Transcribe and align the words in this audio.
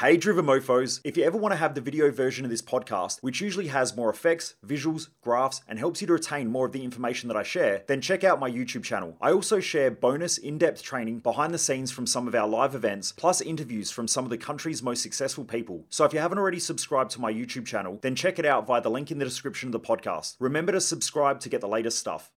Hey 0.00 0.16
Driven 0.16 0.46
Mofos, 0.46 1.00
if 1.02 1.16
you 1.16 1.24
ever 1.24 1.36
want 1.36 1.50
to 1.50 1.56
have 1.56 1.74
the 1.74 1.80
video 1.80 2.08
version 2.12 2.44
of 2.44 2.52
this 2.52 2.62
podcast, 2.62 3.18
which 3.20 3.40
usually 3.40 3.66
has 3.66 3.96
more 3.96 4.08
effects, 4.08 4.54
visuals, 4.64 5.08
graphs, 5.22 5.60
and 5.66 5.76
helps 5.76 6.00
you 6.00 6.06
to 6.06 6.12
retain 6.12 6.46
more 6.46 6.66
of 6.66 6.70
the 6.70 6.84
information 6.84 7.26
that 7.26 7.36
I 7.36 7.42
share, 7.42 7.82
then 7.88 8.00
check 8.00 8.22
out 8.22 8.38
my 8.38 8.48
YouTube 8.48 8.84
channel. 8.84 9.16
I 9.20 9.32
also 9.32 9.58
share 9.58 9.90
bonus 9.90 10.38
in 10.38 10.56
depth 10.56 10.84
training 10.84 11.18
behind 11.18 11.52
the 11.52 11.58
scenes 11.58 11.90
from 11.90 12.06
some 12.06 12.28
of 12.28 12.36
our 12.36 12.46
live 12.46 12.76
events, 12.76 13.10
plus 13.10 13.40
interviews 13.40 13.90
from 13.90 14.06
some 14.06 14.22
of 14.22 14.30
the 14.30 14.38
country's 14.38 14.84
most 14.84 15.02
successful 15.02 15.44
people. 15.44 15.84
So 15.90 16.04
if 16.04 16.12
you 16.12 16.20
haven't 16.20 16.38
already 16.38 16.60
subscribed 16.60 17.10
to 17.12 17.20
my 17.20 17.32
YouTube 17.32 17.66
channel, 17.66 17.98
then 18.00 18.14
check 18.14 18.38
it 18.38 18.46
out 18.46 18.68
via 18.68 18.80
the 18.80 18.90
link 18.90 19.10
in 19.10 19.18
the 19.18 19.24
description 19.24 19.66
of 19.66 19.72
the 19.72 19.80
podcast. 19.80 20.36
Remember 20.38 20.70
to 20.70 20.80
subscribe 20.80 21.40
to 21.40 21.48
get 21.48 21.60
the 21.60 21.66
latest 21.66 21.98
stuff. 21.98 22.30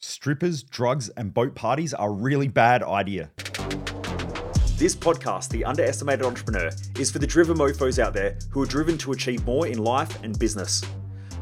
Strippers, 0.00 0.62
drugs, 0.62 1.08
and 1.08 1.32
boat 1.32 1.54
parties 1.54 1.94
are 1.94 2.12
really 2.12 2.48
bad 2.48 2.82
idea. 2.82 3.30
This 4.76 4.96
podcast, 4.96 5.50
The 5.50 5.64
Underestimated 5.64 6.26
Entrepreneur, 6.26 6.68
is 6.98 7.08
for 7.08 7.20
the 7.20 7.26
driven 7.28 7.56
mofos 7.56 8.00
out 8.00 8.12
there 8.12 8.36
who 8.50 8.60
are 8.60 8.66
driven 8.66 8.98
to 8.98 9.12
achieve 9.12 9.46
more 9.46 9.68
in 9.68 9.78
life 9.78 10.20
and 10.24 10.36
business. 10.36 10.82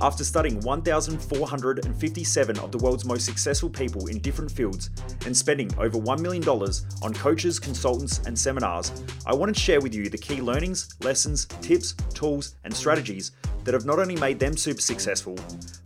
After 0.02 0.22
studying 0.22 0.60
1,457 0.60 2.58
of 2.58 2.72
the 2.72 2.78
world's 2.78 3.06
most 3.06 3.24
successful 3.24 3.70
people 3.70 4.08
in 4.08 4.18
different 4.18 4.50
fields 4.50 4.90
and 5.24 5.34
spending 5.34 5.70
over 5.78 5.98
$1 5.98 6.20
million 6.20 6.46
on 6.46 7.14
coaches, 7.14 7.58
consultants, 7.58 8.18
and 8.26 8.38
seminars, 8.38 8.92
I 9.24 9.34
want 9.34 9.54
to 9.54 9.58
share 9.58 9.80
with 9.80 9.94
you 9.94 10.10
the 10.10 10.18
key 10.18 10.42
learnings, 10.42 10.94
lessons, 11.00 11.46
tips, 11.62 11.94
tools, 12.12 12.56
and 12.64 12.74
strategies 12.74 13.32
that 13.64 13.74
have 13.74 13.84
not 13.84 13.98
only 13.98 14.16
made 14.16 14.38
them 14.38 14.56
super 14.56 14.80
successful, 14.80 15.36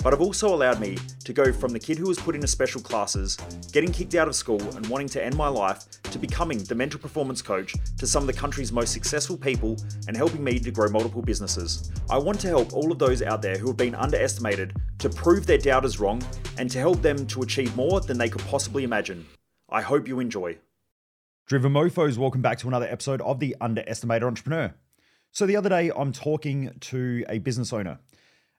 but 0.02 0.12
have 0.12 0.20
also 0.20 0.54
allowed 0.54 0.80
me 0.80 0.96
to 1.24 1.32
go 1.32 1.52
from 1.52 1.72
the 1.72 1.78
kid 1.78 1.98
who 1.98 2.08
was 2.08 2.18
put 2.18 2.34
into 2.34 2.46
special 2.46 2.80
classes, 2.80 3.36
getting 3.72 3.92
kicked 3.92 4.14
out 4.14 4.28
of 4.28 4.34
school, 4.34 4.60
and 4.76 4.86
wanting 4.86 5.08
to 5.08 5.24
end 5.24 5.36
my 5.36 5.48
life, 5.48 5.84
to 6.02 6.18
becoming 6.18 6.58
the 6.64 6.74
mental 6.74 7.00
performance 7.00 7.42
coach 7.42 7.74
to 7.98 8.06
some 8.06 8.22
of 8.22 8.26
the 8.26 8.32
country's 8.32 8.72
most 8.72 8.92
successful 8.92 9.36
people 9.36 9.76
and 10.08 10.16
helping 10.16 10.42
me 10.42 10.58
to 10.58 10.70
grow 10.70 10.88
multiple 10.88 11.22
businesses. 11.22 11.90
I 12.08 12.18
want 12.18 12.40
to 12.40 12.48
help 12.48 12.72
all 12.72 12.92
of 12.92 12.98
those 12.98 13.22
out 13.22 13.42
there 13.42 13.58
who 13.58 13.66
have 13.66 13.76
been 13.76 13.94
underestimated 13.94 14.74
to 14.98 15.10
prove 15.10 15.46
their 15.46 15.58
doubters 15.58 16.00
wrong 16.00 16.22
and 16.58 16.70
to 16.70 16.78
help 16.78 17.02
them 17.02 17.26
to 17.26 17.42
achieve 17.42 17.74
more 17.76 18.00
than 18.00 18.18
they 18.18 18.28
could 18.28 18.42
possibly 18.42 18.84
imagine. 18.84 19.26
I 19.68 19.82
hope 19.82 20.06
you 20.06 20.20
enjoy. 20.20 20.58
Driven 21.46 21.72
Mofos, 21.72 22.16
welcome 22.16 22.42
back 22.42 22.58
to 22.58 22.68
another 22.68 22.88
episode 22.88 23.20
of 23.20 23.38
The 23.38 23.54
Underestimated 23.60 24.24
Entrepreneur. 24.24 24.74
So 25.36 25.44
the 25.44 25.56
other 25.56 25.68
day, 25.68 25.92
I'm 25.94 26.12
talking 26.12 26.74
to 26.80 27.22
a 27.28 27.40
business 27.40 27.70
owner 27.70 27.98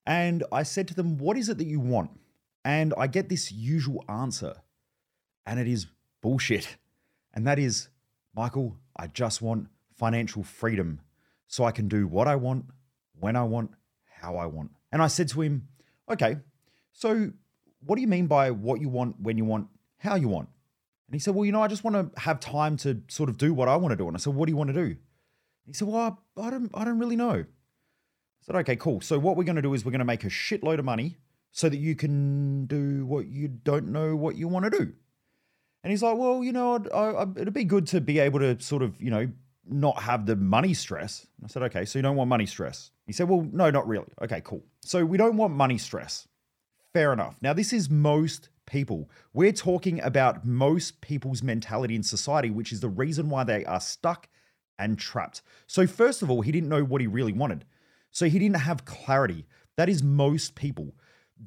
and 0.05 0.43
I 0.51 0.61
said 0.61 0.87
to 0.89 0.93
them, 0.93 1.17
What 1.17 1.35
is 1.35 1.49
it 1.49 1.57
that 1.57 1.65
you 1.65 1.79
want? 1.79 2.11
And 2.63 2.93
I 2.95 3.07
get 3.07 3.29
this 3.29 3.51
usual 3.51 4.05
answer, 4.07 4.53
and 5.47 5.59
it 5.59 5.67
is 5.67 5.87
bullshit. 6.21 6.77
And 7.33 7.47
that 7.47 7.57
is, 7.57 7.89
Michael, 8.35 8.77
I 8.95 9.07
just 9.07 9.41
want 9.41 9.69
financial 9.95 10.43
freedom 10.43 11.01
so 11.47 11.63
I 11.63 11.71
can 11.71 11.87
do 11.87 12.05
what 12.05 12.27
I 12.27 12.35
want, 12.35 12.65
when 13.19 13.35
I 13.35 13.43
want, 13.43 13.71
how 14.21 14.37
I 14.37 14.45
want. 14.45 14.69
And 14.91 15.01
I 15.01 15.07
said 15.07 15.29
to 15.29 15.41
him, 15.41 15.69
Okay, 16.07 16.37
so 16.91 17.31
what 17.79 17.95
do 17.95 18.03
you 18.03 18.07
mean 18.07 18.27
by 18.27 18.51
what 18.51 18.81
you 18.81 18.89
want, 18.89 19.19
when 19.19 19.35
you 19.35 19.45
want, 19.45 19.65
how 19.97 20.13
you 20.13 20.27
want? 20.27 20.47
And 21.07 21.15
he 21.15 21.19
said, 21.19 21.33
Well, 21.33 21.45
you 21.45 21.51
know, 21.51 21.63
I 21.63 21.69
just 21.69 21.83
want 21.83 22.13
to 22.13 22.21
have 22.21 22.39
time 22.39 22.77
to 22.77 23.01
sort 23.07 23.29
of 23.29 23.39
do 23.39 23.51
what 23.51 23.67
I 23.67 23.77
want 23.77 23.93
to 23.93 23.95
do. 23.95 24.07
And 24.07 24.15
I 24.15 24.19
said, 24.19 24.35
What 24.35 24.45
do 24.45 24.51
you 24.51 24.57
want 24.57 24.67
to 24.67 24.75
do? 24.75 24.97
He 25.67 25.73
said, 25.73 25.87
Well, 25.87 26.23
I 26.37 26.49
don't, 26.49 26.71
I 26.73 26.85
don't 26.85 26.97
really 26.97 27.15
know. 27.15 27.43
I 27.43 27.45
said, 28.41 28.55
Okay, 28.55 28.75
cool. 28.77 29.01
So, 29.01 29.19
what 29.19 29.35
we're 29.35 29.43
going 29.43 29.57
to 29.57 29.61
do 29.61 29.73
is 29.73 29.85
we're 29.85 29.91
going 29.91 29.99
to 29.99 30.05
make 30.05 30.23
a 30.23 30.29
shitload 30.29 30.79
of 30.79 30.85
money 30.85 31.17
so 31.51 31.69
that 31.69 31.77
you 31.77 31.95
can 31.95 32.65
do 32.65 33.05
what 33.05 33.27
you 33.27 33.47
don't 33.47 33.89
know 33.89 34.15
what 34.15 34.35
you 34.35 34.47
want 34.47 34.65
to 34.65 34.71
do. 34.71 34.93
And 35.83 35.91
he's 35.91 36.01
like, 36.01 36.17
Well, 36.17 36.43
you 36.43 36.53
know, 36.53 36.83
I, 36.93 36.97
I, 36.97 37.25
it'd 37.35 37.53
be 37.53 37.65
good 37.65 37.85
to 37.87 38.01
be 38.01 38.19
able 38.19 38.39
to 38.39 38.59
sort 38.61 38.81
of, 38.81 38.99
you 39.01 39.11
know, 39.11 39.29
not 39.69 40.01
have 40.01 40.25
the 40.25 40.37
money 40.37 40.73
stress. 40.73 41.27
I 41.43 41.47
said, 41.47 41.63
Okay, 41.63 41.85
so 41.85 41.99
you 41.99 42.03
don't 42.03 42.15
want 42.15 42.29
money 42.29 42.45
stress. 42.45 42.91
He 43.05 43.13
said, 43.13 43.27
Well, 43.27 43.47
no, 43.51 43.69
not 43.69 43.87
really. 43.87 44.07
Okay, 44.21 44.41
cool. 44.43 44.63
So, 44.81 45.05
we 45.05 45.17
don't 45.17 45.37
want 45.37 45.53
money 45.53 45.77
stress. 45.77 46.27
Fair 46.93 47.11
enough. 47.11 47.35
Now, 47.41 47.53
this 47.53 47.73
is 47.73 47.89
most 47.89 48.49
people. 48.65 49.09
We're 49.33 49.51
talking 49.51 50.01
about 50.01 50.45
most 50.45 51.01
people's 51.01 51.43
mentality 51.43 51.95
in 51.95 52.03
society, 52.03 52.49
which 52.49 52.71
is 52.71 52.79
the 52.79 52.89
reason 52.89 53.29
why 53.29 53.43
they 53.43 53.65
are 53.65 53.81
stuck 53.81 54.29
and 54.79 54.97
trapped. 54.97 55.41
So, 55.65 55.87
first 55.87 56.21
of 56.21 56.29
all, 56.29 56.41
he 56.41 56.51
didn't 56.51 56.69
know 56.69 56.83
what 56.83 57.01
he 57.01 57.07
really 57.07 57.33
wanted. 57.33 57.65
So, 58.11 58.27
he 58.27 58.39
didn't 58.39 58.57
have 58.57 58.85
clarity. 58.85 59.45
That 59.75 59.89
is 59.89 60.03
most 60.03 60.55
people. 60.55 60.95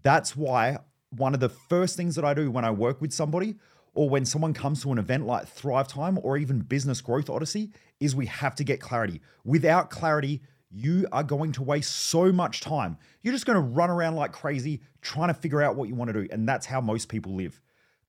That's 0.03 0.37
why 0.37 0.79
one 1.11 1.35
of 1.35 1.41
the 1.41 1.49
first 1.49 1.97
things 1.97 2.15
that 2.15 2.25
I 2.25 2.35
do 2.35 2.51
when 2.51 2.65
I 2.65 2.71
work 2.71 3.01
with 3.01 3.13
somebody 3.13 3.57
or 3.95 4.09
when 4.09 4.25
someone 4.25 4.55
comes 4.55 4.83
to 4.83 4.93
an 4.93 4.99
event 4.99 5.27
like 5.27 5.49
Thrive 5.49 5.89
Time 5.89 6.19
or 6.23 6.37
even 6.37 6.61
Business 6.61 7.01
Growth 7.01 7.29
Odyssey 7.29 7.71
is 7.99 8.15
we 8.15 8.27
have 8.27 8.55
to 8.57 8.65
get 8.65 8.81
clarity. 8.81 9.21
Without 9.45 9.91
clarity, 9.91 10.43
you 10.71 11.07
are 11.11 11.25
going 11.25 11.51
to 11.53 11.63
waste 11.63 11.91
so 11.91 12.31
much 12.31 12.61
time. 12.61 12.97
You're 13.23 13.35
just 13.35 13.47
going 13.47 13.57
to 13.57 13.61
run 13.61 13.91
around 13.91 14.15
like 14.15 14.33
crazy 14.33 14.81
trying 15.03 15.29
to 15.29 15.35
figure 15.35 15.61
out 15.61 15.75
what 15.75 15.89
you 15.89 15.97
want 15.97 16.13
to 16.13 16.23
do. 16.23 16.29
And 16.31 16.49
that's 16.49 16.67
how 16.67 16.81
most 16.81 17.09
people 17.09 17.35
live. 17.35 17.61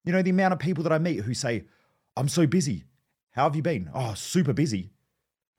You 0.06 0.14
know, 0.14 0.22
the 0.22 0.30
amount 0.30 0.54
of 0.54 0.60
people 0.60 0.84
that 0.84 0.94
I 0.94 1.00
meet 1.00 1.22
who 1.22 1.34
say, 1.34 1.64
I'm 2.16 2.30
so 2.30 2.46
busy. 2.46 2.84
How 3.32 3.44
have 3.44 3.56
you 3.56 3.64
been? 3.64 3.90
Oh, 3.94 4.14
super 4.14 4.54
busy. 4.54 4.92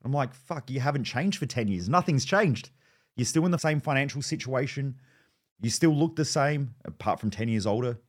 I'm 0.03 0.11
like, 0.11 0.33
fuck, 0.33 0.69
you 0.69 0.79
haven't 0.79 1.05
changed 1.05 1.37
for 1.39 1.45
10 1.45 1.67
years. 1.67 1.87
Nothing's 1.87 2.25
changed. 2.25 2.69
You're 3.15 3.25
still 3.25 3.45
in 3.45 3.51
the 3.51 3.59
same 3.59 3.79
financial 3.79 4.21
situation. 4.21 4.95
You 5.61 5.69
still 5.69 5.95
look 5.95 6.15
the 6.15 6.25
same, 6.25 6.75
apart 6.83 7.19
from 7.19 7.29
10 7.29 7.47
years 7.47 7.65
older. 7.65 7.99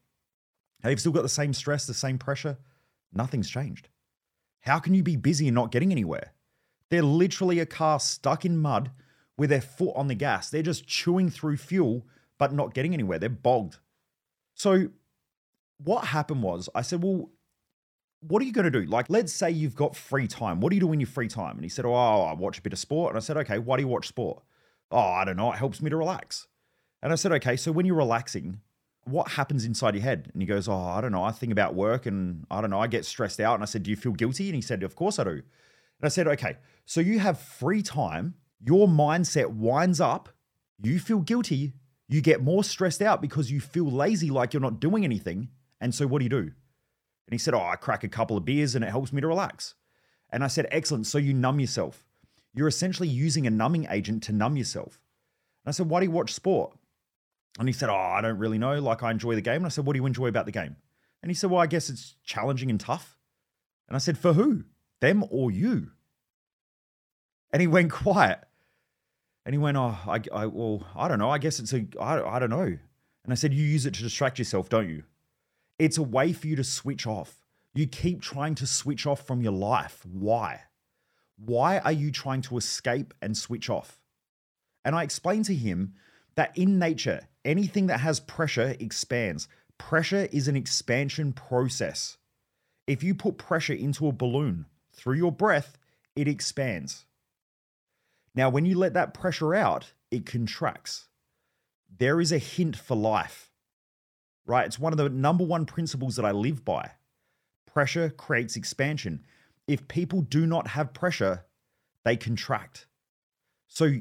You've 0.84 1.00
still 1.00 1.12
got 1.12 1.22
the 1.22 1.28
same 1.28 1.52
stress, 1.52 1.86
the 1.86 1.94
same 1.94 2.18
pressure. 2.18 2.58
Nothing's 3.12 3.48
changed. 3.48 3.88
How 4.60 4.78
can 4.78 4.94
you 4.94 5.02
be 5.02 5.16
busy 5.16 5.46
and 5.48 5.54
not 5.54 5.70
getting 5.70 5.92
anywhere? 5.92 6.32
They're 6.90 7.02
literally 7.02 7.58
a 7.60 7.66
car 7.66 8.00
stuck 8.00 8.44
in 8.44 8.58
mud 8.58 8.90
with 9.36 9.50
their 9.50 9.60
foot 9.60 9.94
on 9.94 10.08
the 10.08 10.14
gas. 10.14 10.50
They're 10.50 10.62
just 10.62 10.86
chewing 10.86 11.30
through 11.30 11.56
fuel, 11.56 12.06
but 12.38 12.52
not 12.52 12.74
getting 12.74 12.94
anywhere. 12.94 13.18
They're 13.18 13.28
bogged. 13.28 13.78
So, 14.54 14.88
what 15.78 16.06
happened 16.06 16.42
was, 16.42 16.68
I 16.74 16.82
said, 16.82 17.02
Well, 17.02 17.30
what 18.26 18.40
are 18.42 18.46
you 18.46 18.52
going 18.52 18.70
to 18.70 18.70
do? 18.70 18.86
Like, 18.86 19.06
let's 19.08 19.32
say 19.32 19.50
you've 19.50 19.74
got 19.74 19.94
free 19.94 20.26
time. 20.26 20.60
What 20.60 20.70
do 20.70 20.76
you 20.76 20.80
do 20.80 20.92
in 20.92 21.00
your 21.00 21.06
free 21.06 21.28
time? 21.28 21.56
And 21.56 21.64
he 21.64 21.68
said, 21.68 21.84
oh, 21.84 21.94
oh, 21.94 22.22
oh, 22.22 22.22
I 22.22 22.34
watch 22.34 22.58
a 22.58 22.62
bit 22.62 22.72
of 22.72 22.78
sport. 22.78 23.10
And 23.10 23.16
I 23.16 23.20
said, 23.20 23.36
Okay, 23.38 23.58
why 23.58 23.76
do 23.76 23.82
you 23.82 23.88
watch 23.88 24.08
sport? 24.08 24.42
Oh, 24.90 24.98
I 24.98 25.24
don't 25.24 25.36
know. 25.36 25.52
It 25.52 25.58
helps 25.58 25.82
me 25.82 25.90
to 25.90 25.96
relax. 25.96 26.46
And 27.02 27.12
I 27.12 27.16
said, 27.16 27.32
Okay, 27.32 27.56
so 27.56 27.72
when 27.72 27.86
you're 27.86 27.96
relaxing, 27.96 28.60
what 29.04 29.32
happens 29.32 29.64
inside 29.64 29.94
your 29.94 30.02
head? 30.02 30.30
And 30.32 30.40
he 30.40 30.46
goes, 30.46 30.68
Oh, 30.68 30.74
I 30.74 31.00
don't 31.00 31.12
know. 31.12 31.22
I 31.22 31.32
think 31.32 31.52
about 31.52 31.74
work 31.74 32.06
and 32.06 32.46
I 32.50 32.60
don't 32.60 32.70
know. 32.70 32.80
I 32.80 32.86
get 32.86 33.04
stressed 33.04 33.40
out. 33.40 33.54
And 33.54 33.62
I 33.62 33.66
said, 33.66 33.82
Do 33.82 33.90
you 33.90 33.96
feel 33.96 34.12
guilty? 34.12 34.46
And 34.46 34.54
he 34.54 34.62
said, 34.62 34.82
Of 34.82 34.96
course 34.96 35.18
I 35.18 35.24
do. 35.24 35.30
And 35.30 35.42
I 36.02 36.08
said, 36.08 36.26
Okay, 36.28 36.56
so 36.86 37.00
you 37.00 37.18
have 37.18 37.38
free 37.38 37.82
time. 37.82 38.34
Your 38.60 38.88
mindset 38.88 39.50
winds 39.50 40.00
up. 40.00 40.30
You 40.82 40.98
feel 40.98 41.20
guilty. 41.20 41.74
You 42.08 42.22
get 42.22 42.42
more 42.42 42.64
stressed 42.64 43.02
out 43.02 43.20
because 43.20 43.50
you 43.50 43.60
feel 43.60 43.90
lazy, 43.90 44.30
like 44.30 44.52
you're 44.52 44.60
not 44.60 44.80
doing 44.80 45.04
anything. 45.04 45.48
And 45.80 45.94
so 45.94 46.06
what 46.06 46.20
do 46.20 46.24
you 46.24 46.30
do? 46.30 46.52
And 47.26 47.32
he 47.32 47.38
said, 47.38 47.54
Oh, 47.54 47.62
I 47.62 47.76
crack 47.76 48.04
a 48.04 48.08
couple 48.08 48.36
of 48.36 48.44
beers 48.44 48.74
and 48.74 48.84
it 48.84 48.90
helps 48.90 49.12
me 49.12 49.20
to 49.20 49.26
relax. 49.26 49.74
And 50.30 50.44
I 50.44 50.48
said, 50.48 50.66
Excellent. 50.70 51.06
So 51.06 51.18
you 51.18 51.32
numb 51.32 51.60
yourself. 51.60 52.04
You're 52.54 52.68
essentially 52.68 53.08
using 53.08 53.46
a 53.46 53.50
numbing 53.50 53.86
agent 53.90 54.22
to 54.24 54.32
numb 54.32 54.56
yourself. 54.56 55.00
And 55.64 55.70
I 55.70 55.72
said, 55.72 55.88
Why 55.88 56.00
do 56.00 56.06
you 56.06 56.12
watch 56.12 56.32
sport? 56.32 56.76
And 57.58 57.68
he 57.68 57.72
said, 57.72 57.88
Oh, 57.88 57.94
I 57.94 58.20
don't 58.20 58.38
really 58.38 58.58
know. 58.58 58.78
Like, 58.80 59.02
I 59.02 59.10
enjoy 59.10 59.34
the 59.34 59.40
game. 59.40 59.56
And 59.56 59.66
I 59.66 59.70
said, 59.70 59.86
What 59.86 59.94
do 59.94 60.00
you 60.00 60.06
enjoy 60.06 60.26
about 60.28 60.46
the 60.46 60.52
game? 60.52 60.76
And 61.22 61.30
he 61.30 61.34
said, 61.34 61.50
Well, 61.50 61.60
I 61.60 61.66
guess 61.66 61.88
it's 61.88 62.16
challenging 62.24 62.70
and 62.70 62.80
tough. 62.80 63.16
And 63.88 63.96
I 63.96 63.98
said, 63.98 64.18
For 64.18 64.32
who? 64.32 64.64
Them 65.00 65.24
or 65.30 65.50
you? 65.50 65.90
And 67.52 67.60
he 67.60 67.66
went 67.68 67.90
quiet. 67.90 68.40
And 69.46 69.54
he 69.54 69.58
went, 69.58 69.76
Oh, 69.76 69.98
I, 70.06 70.20
I 70.32 70.46
well, 70.46 70.86
I 70.94 71.08
don't 71.08 71.18
know. 71.18 71.30
I 71.30 71.38
guess 71.38 71.58
it's 71.58 71.72
a, 71.72 71.86
I, 72.00 72.36
I 72.36 72.38
don't 72.38 72.50
know. 72.50 72.78
And 73.24 73.32
I 73.32 73.34
said, 73.34 73.54
You 73.54 73.64
use 73.64 73.86
it 73.86 73.94
to 73.94 74.02
distract 74.02 74.38
yourself, 74.38 74.68
don't 74.68 74.88
you? 74.88 75.04
It's 75.78 75.98
a 75.98 76.02
way 76.02 76.32
for 76.32 76.46
you 76.46 76.56
to 76.56 76.64
switch 76.64 77.06
off. 77.06 77.44
You 77.74 77.86
keep 77.86 78.22
trying 78.22 78.54
to 78.56 78.66
switch 78.66 79.06
off 79.06 79.26
from 79.26 79.42
your 79.42 79.52
life. 79.52 80.04
Why? 80.06 80.62
Why 81.36 81.78
are 81.78 81.92
you 81.92 82.12
trying 82.12 82.42
to 82.42 82.56
escape 82.56 83.12
and 83.20 83.36
switch 83.36 83.68
off? 83.68 84.00
And 84.84 84.94
I 84.94 85.02
explained 85.02 85.46
to 85.46 85.54
him 85.54 85.94
that 86.36 86.56
in 86.56 86.78
nature, 86.78 87.26
anything 87.44 87.88
that 87.88 88.00
has 88.00 88.20
pressure 88.20 88.76
expands. 88.78 89.48
Pressure 89.78 90.28
is 90.30 90.46
an 90.46 90.56
expansion 90.56 91.32
process. 91.32 92.18
If 92.86 93.02
you 93.02 93.14
put 93.14 93.38
pressure 93.38 93.72
into 93.72 94.06
a 94.06 94.12
balloon 94.12 94.66
through 94.92 95.16
your 95.16 95.32
breath, 95.32 95.76
it 96.14 96.28
expands. 96.28 97.06
Now, 98.34 98.50
when 98.50 98.66
you 98.66 98.78
let 98.78 98.94
that 98.94 99.14
pressure 99.14 99.54
out, 99.54 99.92
it 100.10 100.26
contracts. 100.26 101.08
There 101.98 102.20
is 102.20 102.30
a 102.30 102.38
hint 102.38 102.76
for 102.76 102.96
life 102.96 103.50
right? 104.46 104.66
It's 104.66 104.78
one 104.78 104.92
of 104.92 104.96
the 104.98 105.08
number 105.08 105.44
one 105.44 105.66
principles 105.66 106.16
that 106.16 106.24
I 106.24 106.30
live 106.32 106.64
by. 106.64 106.90
Pressure 107.66 108.10
creates 108.10 108.56
expansion. 108.56 109.24
If 109.66 109.88
people 109.88 110.20
do 110.22 110.46
not 110.46 110.68
have 110.68 110.92
pressure, 110.92 111.44
they 112.04 112.16
contract. 112.16 112.86
So 113.66 113.94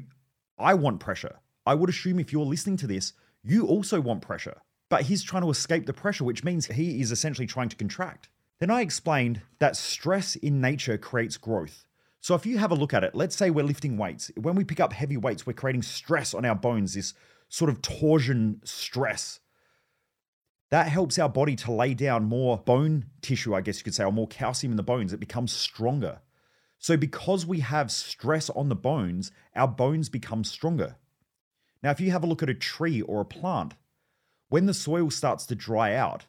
I 0.58 0.74
want 0.74 1.00
pressure. 1.00 1.40
I 1.66 1.74
would 1.74 1.88
assume 1.88 2.18
if 2.18 2.32
you're 2.32 2.44
listening 2.44 2.76
to 2.78 2.86
this, 2.86 3.14
you 3.42 3.66
also 3.66 4.00
want 4.00 4.22
pressure. 4.22 4.60
But 4.88 5.02
he's 5.02 5.22
trying 5.22 5.42
to 5.42 5.50
escape 5.50 5.86
the 5.86 5.92
pressure, 5.92 6.24
which 6.24 6.44
means 6.44 6.66
he 6.66 7.00
is 7.00 7.10
essentially 7.10 7.46
trying 7.46 7.70
to 7.70 7.76
contract. 7.76 8.28
Then 8.60 8.70
I 8.70 8.82
explained 8.82 9.42
that 9.58 9.76
stress 9.76 10.36
in 10.36 10.60
nature 10.60 10.98
creates 10.98 11.36
growth. 11.36 11.86
So 12.20 12.34
if 12.34 12.46
you 12.46 12.58
have 12.58 12.70
a 12.70 12.76
look 12.76 12.94
at 12.94 13.04
it, 13.04 13.14
let's 13.14 13.36
say 13.36 13.50
we're 13.50 13.64
lifting 13.64 13.98
weights. 13.98 14.30
When 14.36 14.54
we 14.54 14.64
pick 14.64 14.80
up 14.80 14.92
heavy 14.92 15.16
weights, 15.16 15.46
we're 15.46 15.52
creating 15.54 15.82
stress 15.82 16.32
on 16.32 16.44
our 16.44 16.54
bones, 16.54 16.94
this 16.94 17.14
sort 17.48 17.70
of 17.70 17.82
torsion 17.82 18.60
stress. 18.64 19.40
That 20.70 20.88
helps 20.88 21.18
our 21.18 21.28
body 21.28 21.56
to 21.56 21.72
lay 21.72 21.94
down 21.94 22.24
more 22.24 22.58
bone 22.58 23.06
tissue, 23.20 23.54
I 23.54 23.60
guess 23.60 23.78
you 23.78 23.84
could 23.84 23.94
say, 23.94 24.04
or 24.04 24.12
more 24.12 24.26
calcium 24.26 24.72
in 24.72 24.76
the 24.76 24.82
bones. 24.82 25.12
It 25.12 25.20
becomes 25.20 25.52
stronger. 25.52 26.20
So, 26.78 26.96
because 26.96 27.46
we 27.46 27.60
have 27.60 27.90
stress 27.90 28.50
on 28.50 28.68
the 28.68 28.74
bones, 28.74 29.30
our 29.54 29.68
bones 29.68 30.08
become 30.08 30.44
stronger. 30.44 30.96
Now, 31.82 31.90
if 31.90 32.00
you 32.00 32.10
have 32.10 32.24
a 32.24 32.26
look 32.26 32.42
at 32.42 32.50
a 32.50 32.54
tree 32.54 33.00
or 33.02 33.20
a 33.20 33.26
plant, 33.26 33.74
when 34.48 34.66
the 34.66 34.74
soil 34.74 35.10
starts 35.10 35.46
to 35.46 35.54
dry 35.54 35.94
out, 35.94 36.26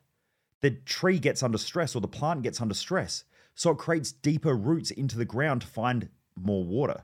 the 0.61 0.71
tree 0.71 1.19
gets 1.19 1.43
under 1.43 1.57
stress 1.57 1.95
or 1.95 2.01
the 2.01 2.07
plant 2.07 2.43
gets 2.43 2.61
under 2.61 2.73
stress. 2.73 3.23
So, 3.53 3.71
it 3.71 3.77
creates 3.77 4.11
deeper 4.11 4.55
roots 4.55 4.91
into 4.91 5.17
the 5.17 5.25
ground 5.25 5.61
to 5.61 5.67
find 5.67 6.09
more 6.35 6.63
water. 6.63 7.03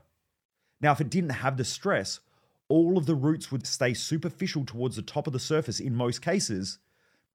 Now, 0.80 0.92
if 0.92 1.00
it 1.00 1.10
didn't 1.10 1.30
have 1.30 1.56
the 1.56 1.64
stress, 1.64 2.20
all 2.68 2.96
of 2.96 3.06
the 3.06 3.14
roots 3.14 3.52
would 3.52 3.66
stay 3.66 3.94
superficial 3.94 4.64
towards 4.64 4.96
the 4.96 5.02
top 5.02 5.26
of 5.26 5.32
the 5.32 5.38
surface 5.38 5.80
in 5.80 5.94
most 5.94 6.22
cases, 6.22 6.78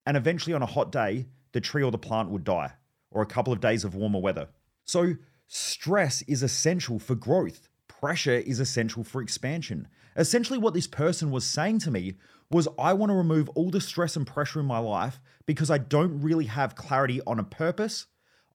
and 0.08 0.16
eventually 0.16 0.54
on 0.54 0.62
a 0.62 0.66
hot 0.66 0.90
day, 0.90 1.26
the 1.52 1.60
tree 1.60 1.84
or 1.84 1.92
the 1.92 1.98
plant 1.98 2.30
would 2.30 2.46
die, 2.46 2.72
or 3.12 3.22
a 3.22 3.26
couple 3.26 3.52
of 3.52 3.60
days 3.60 3.84
of 3.84 3.94
warmer 3.94 4.20
weather. 4.20 4.48
So, 4.86 5.16
stress 5.48 6.22
is 6.22 6.42
essential 6.42 6.98
for 6.98 7.14
growth. 7.14 7.68
Pressure 7.90 8.38
is 8.38 8.62
essential 8.62 9.04
for 9.04 9.22
expansion. 9.22 9.90
Essentially, 10.16 10.60
what 10.60 10.74
this 10.74 10.88
person 10.88 11.30
was 11.30 11.46
saying 11.46 11.80
to 11.80 11.92
me 11.92 12.14
was 12.50 12.70
I 12.80 12.94
want 12.94 13.10
to 13.10 13.16
remove 13.18 13.50
all 13.50 13.70
the 13.70 13.82
stress 13.82 14.16
and 14.16 14.26
pressure 14.26 14.62
in 14.62 14.66
my 14.66 14.80
life 14.80 15.20
because 15.46 15.70
I 15.70 15.78
don't 15.78 16.22
really 16.22 16.46
have 16.46 16.76
clarity 16.76 17.20
on 17.28 17.38
a 17.38 17.44
purpose. 17.44 18.06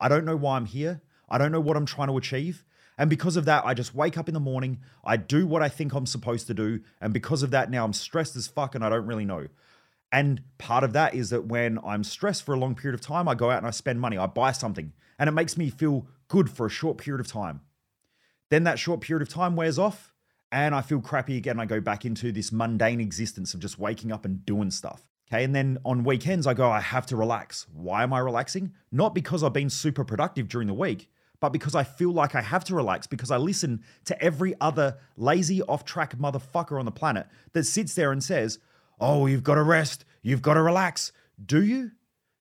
I 0.01 0.09
don't 0.09 0.25
know 0.25 0.37
why 0.37 0.57
I'm 0.57 0.65
here. 0.65 1.03
I 1.29 1.37
don't 1.37 1.53
know 1.53 1.61
what 1.61 1.77
I'm 1.77 1.85
trying 1.85 2.09
to 2.09 2.17
achieve. 2.17 2.65
And 2.97 3.11
because 3.11 3.37
of 3.37 3.45
that, 3.45 3.67
I 3.67 3.75
just 3.75 3.95
wake 3.95 4.17
up 4.17 4.29
in 4.29 4.35
the 4.35 4.41
morning, 4.41 4.81
I 5.05 5.19
do 5.19 5.47
what 5.47 5.61
I 5.61 5.69
think 5.69 5.93
I'm 5.93 6.07
supposed 6.07 6.47
to 6.47 6.55
do. 6.55 6.81
And 6.99 7.13
because 7.13 7.43
of 7.43 7.51
that, 7.51 7.71
now 7.71 7.85
I'm 7.85 7.93
stressed 7.93 8.37
as 8.37 8.49
fuck 8.49 8.75
and 8.75 8.83
I 8.83 8.89
don't 8.89 9.07
really 9.07 9.27
know. 9.27 9.49
And 10.13 10.43
part 10.59 10.85
of 10.85 10.93
that 10.93 11.15
is 11.15 11.31
that 11.31 11.47
when 11.47 11.79
I'm 11.85 12.05
stressed 12.05 12.45
for 12.45 12.55
a 12.55 12.59
long 12.59 12.75
period 12.75 12.95
of 12.95 13.05
time, 13.05 13.27
I 13.27 13.35
go 13.35 13.51
out 13.51 13.59
and 13.59 13.67
I 13.67 13.71
spend 13.71 13.99
money, 13.99 14.19
I 14.19 14.27
buy 14.27 14.53
something, 14.53 14.93
and 15.19 15.27
it 15.27 15.33
makes 15.33 15.57
me 15.57 15.71
feel 15.71 16.07
good 16.29 16.51
for 16.51 16.67
a 16.67 16.71
short 16.71 16.99
period 16.99 17.21
of 17.21 17.27
time. 17.27 17.63
Then 18.51 18.65
that 18.65 18.79
short 18.79 19.01
period 19.01 19.23
of 19.23 19.33
time 19.33 19.57
wears 19.57 19.79
off, 19.79 20.13
and 20.53 20.75
I 20.75 20.83
feel 20.83 21.01
crappy 21.01 21.39
again. 21.39 21.59
I 21.59 21.65
go 21.65 21.81
back 21.81 22.05
into 22.05 22.31
this 22.31 22.53
mundane 22.53 23.01
existence 23.01 23.55
of 23.55 23.61
just 23.61 23.79
waking 23.79 24.13
up 24.13 24.27
and 24.27 24.45
doing 24.45 24.71
stuff. 24.71 25.09
Okay. 25.33 25.45
And 25.45 25.55
then 25.55 25.79
on 25.87 26.05
weekends, 26.05 26.47
I 26.47 26.53
go, 26.53 26.71
I 26.71 26.81
have 26.81 27.07
to 27.07 27.17
relax. 27.17 27.67
Why 27.73 28.03
am 28.03 28.13
I 28.13 28.19
relaxing? 28.19 28.73
Not 28.91 29.15
because 29.15 29.43
I've 29.43 29.55
been 29.55 29.71
super 29.71 30.05
productive 30.05 30.47
during 30.47 30.69
the 30.69 30.75
week, 30.75 31.09
but 31.41 31.55
because 31.55 31.75
I 31.75 31.85
feel 31.85 32.13
like 32.13 32.35
I 32.35 32.43
have 32.43 32.65
to 32.65 32.75
relax 32.75 33.07
because 33.07 33.31
I 33.31 33.39
listen 33.39 33.83
to 34.05 34.23
every 34.23 34.55
other 34.61 34.99
lazy, 35.17 35.63
off 35.63 35.87
track 35.87 36.19
motherfucker 36.19 36.79
on 36.79 36.85
the 36.85 36.91
planet 36.91 37.27
that 37.55 37.65
sits 37.65 37.95
there 37.95 38.13
and 38.13 38.23
says, 38.23 38.59
Oh, 39.03 39.27
you've 39.27 39.43
got 39.43 39.57
to 39.57 39.65
rest. 39.65 40.05
You've 40.23 40.43
got 40.43 40.55
to 40.55 40.63
relax. 40.63 41.11
Do 41.45 41.61
you? 41.61 41.91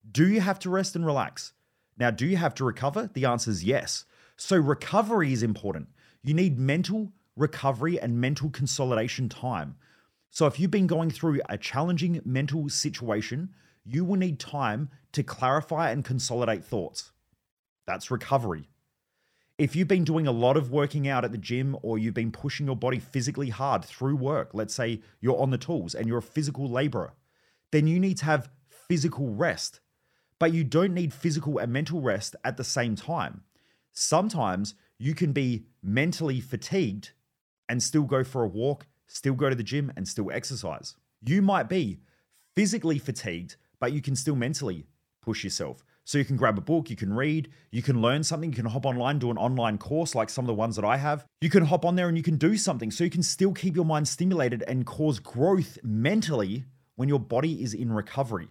Do 0.09 0.27
you 0.27 0.41
have 0.41 0.59
to 0.59 0.69
rest 0.69 0.95
and 0.95 1.03
relax? 1.03 1.53
Now, 1.97 2.11
do 2.11 2.27
you 2.27 2.37
have 2.37 2.53
to 2.55 2.63
recover? 2.63 3.09
The 3.11 3.25
answer 3.25 3.49
is 3.49 3.63
yes. 3.63 4.05
So, 4.37 4.57
recovery 4.57 5.33
is 5.33 5.41
important. 5.41 5.89
You 6.21 6.35
need 6.35 6.59
mental 6.59 7.13
recovery 7.35 7.99
and 7.99 8.21
mental 8.21 8.51
consolidation 8.51 9.27
time. 9.27 9.75
So, 10.29 10.45
if 10.45 10.59
you've 10.59 10.69
been 10.69 10.85
going 10.85 11.09
through 11.09 11.41
a 11.49 11.57
challenging 11.57 12.21
mental 12.25 12.69
situation, 12.69 13.49
you 13.83 14.05
will 14.05 14.17
need 14.17 14.39
time 14.39 14.91
to 15.13 15.23
clarify 15.23 15.89
and 15.89 16.05
consolidate 16.05 16.63
thoughts. 16.63 17.11
That's 17.87 18.11
recovery. 18.11 18.69
If 19.61 19.75
you've 19.75 19.87
been 19.87 20.03
doing 20.03 20.25
a 20.25 20.31
lot 20.31 20.57
of 20.57 20.71
working 20.71 21.07
out 21.07 21.23
at 21.23 21.31
the 21.31 21.37
gym 21.37 21.77
or 21.83 21.99
you've 21.99 22.15
been 22.15 22.31
pushing 22.31 22.65
your 22.65 22.75
body 22.75 22.97
physically 22.97 23.49
hard 23.49 23.85
through 23.85 24.15
work, 24.15 24.55
let's 24.55 24.73
say 24.73 25.01
you're 25.19 25.39
on 25.39 25.51
the 25.51 25.57
tools 25.59 25.93
and 25.93 26.07
you're 26.07 26.17
a 26.17 26.23
physical 26.23 26.67
laborer, 26.67 27.13
then 27.71 27.85
you 27.85 27.99
need 27.99 28.17
to 28.17 28.25
have 28.25 28.49
physical 28.67 29.29
rest. 29.29 29.79
But 30.39 30.51
you 30.51 30.63
don't 30.63 30.95
need 30.95 31.13
physical 31.13 31.59
and 31.59 31.71
mental 31.71 32.01
rest 32.01 32.35
at 32.43 32.57
the 32.57 32.63
same 32.63 32.95
time. 32.95 33.43
Sometimes 33.91 34.73
you 34.97 35.13
can 35.13 35.31
be 35.31 35.67
mentally 35.83 36.41
fatigued 36.41 37.11
and 37.69 37.83
still 37.83 38.05
go 38.05 38.23
for 38.23 38.41
a 38.41 38.47
walk, 38.47 38.87
still 39.05 39.35
go 39.35 39.47
to 39.47 39.55
the 39.55 39.61
gym, 39.61 39.93
and 39.95 40.07
still 40.07 40.31
exercise. 40.31 40.95
You 41.23 41.43
might 41.43 41.69
be 41.69 41.99
physically 42.55 42.97
fatigued, 42.97 43.57
but 43.79 43.93
you 43.93 44.01
can 44.01 44.15
still 44.15 44.35
mentally 44.35 44.87
push 45.21 45.43
yourself. 45.43 45.83
So 46.03 46.17
you 46.17 46.25
can 46.25 46.35
grab 46.35 46.57
a 46.57 46.61
book, 46.61 46.89
you 46.89 46.95
can 46.95 47.13
read, 47.13 47.49
you 47.71 47.81
can 47.81 48.01
learn 48.01 48.23
something, 48.23 48.49
you 48.49 48.55
can 48.55 48.65
hop 48.65 48.85
online, 48.85 49.19
do 49.19 49.31
an 49.31 49.37
online 49.37 49.77
course 49.77 50.15
like 50.15 50.29
some 50.29 50.45
of 50.45 50.47
the 50.47 50.53
ones 50.53 50.75
that 50.75 50.85
I 50.85 50.97
have. 50.97 51.25
You 51.41 51.49
can 51.49 51.65
hop 51.65 51.85
on 51.85 51.95
there 51.95 52.07
and 52.07 52.17
you 52.17 52.23
can 52.23 52.37
do 52.37 52.57
something 52.57 52.91
so 52.91 53.03
you 53.03 53.09
can 53.09 53.23
still 53.23 53.53
keep 53.53 53.75
your 53.75 53.85
mind 53.85 54.07
stimulated 54.07 54.63
and 54.67 54.85
cause 54.85 55.19
growth 55.19 55.77
mentally 55.83 56.65
when 56.95 57.07
your 57.07 57.19
body 57.19 57.63
is 57.63 57.73
in 57.73 57.91
recovery. 57.91 58.47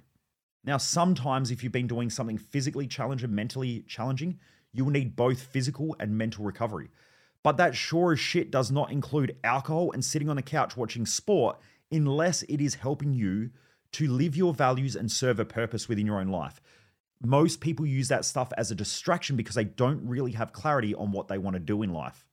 Now, 0.65 0.77
sometimes 0.77 1.51
if 1.51 1.63
you've 1.63 1.73
been 1.73 1.87
doing 1.87 2.11
something 2.11 2.39
physically 2.39 2.87
challenging, 2.87 3.35
mentally 3.35 3.85
challenging, 3.89 4.39
you 4.73 4.85
will 4.85 4.93
need 4.93 5.17
both 5.17 5.41
physical 5.41 5.97
and 5.99 6.17
mental 6.17 6.45
recovery. 6.45 6.89
But 7.43 7.57
that 7.57 7.75
sure 7.75 8.13
as 8.13 8.21
shit 8.21 8.51
does 8.51 8.71
not 8.71 8.93
include 8.93 9.37
alcohol 9.43 9.93
and 9.93 10.05
sitting 10.05 10.29
on 10.29 10.37
the 10.37 10.43
couch 10.43 10.77
watching 10.77 11.07
sport 11.07 11.59
unless 11.91 12.43
it 12.43 12.61
is 12.61 12.75
helping 12.77 13.15
you 13.15 13.51
to 13.93 14.07
live 14.07 14.37
your 14.37 14.55
values 14.55 14.95
and 14.95 15.11
serve 15.11 15.41
a 15.41 15.45
purpose 15.45 15.89
within 15.89 16.07
your 16.07 16.21
own 16.21 16.29
life 16.29 16.61
most 17.23 17.61
people 17.61 17.87
use 17.87 18.09
that 18.09 18.25
stuff 18.25 18.53
as 18.57 18.71
a 18.71 18.75
distraction 18.75 19.37
because 19.37 19.55
they 19.55 19.65
don't 19.65 20.07
really 20.07 20.33
have 20.33 20.53
clarity 20.53 20.95
on 20.95 21.13
what 21.13 21.29
they 21.29 21.39
want 21.39 21.55
to 21.55 21.61
do 21.61 21.83
in 21.83 21.93
life. 21.93 22.25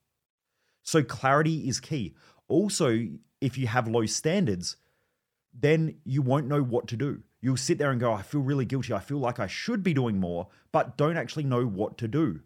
So, 0.84 1.04
clarity 1.04 1.68
is 1.68 1.80
key. 1.80 2.16
Also, 2.48 3.07
if 3.42 3.57
you 3.57 3.68
have 3.68 3.88
low 3.88 4.06
standards, 4.06 4.78
then 5.54 5.98
you 6.06 6.22
won't 6.22 6.48
know 6.48 6.63
what 6.63 6.88
to 6.88 6.95
do. 6.95 7.24
You'll 7.42 7.57
sit 7.57 7.78
there 7.78 7.92
and 7.92 8.00
go, 8.00 8.13
I 8.13 8.22
feel 8.22 8.42
really 8.42 8.66
guilty. 8.66 8.94
I 8.94 9.00
feel 9.00 9.19
like 9.19 9.39
I 9.39 9.48
should 9.48 9.84
be 9.84 9.94
doing 9.94 10.19
more, 10.19 10.48
but 10.72 10.98
don't 10.98 11.18
actually 11.18 11.44
know 11.44 11.66
what 11.66 11.98
to 12.00 12.07
do. 12.07 12.42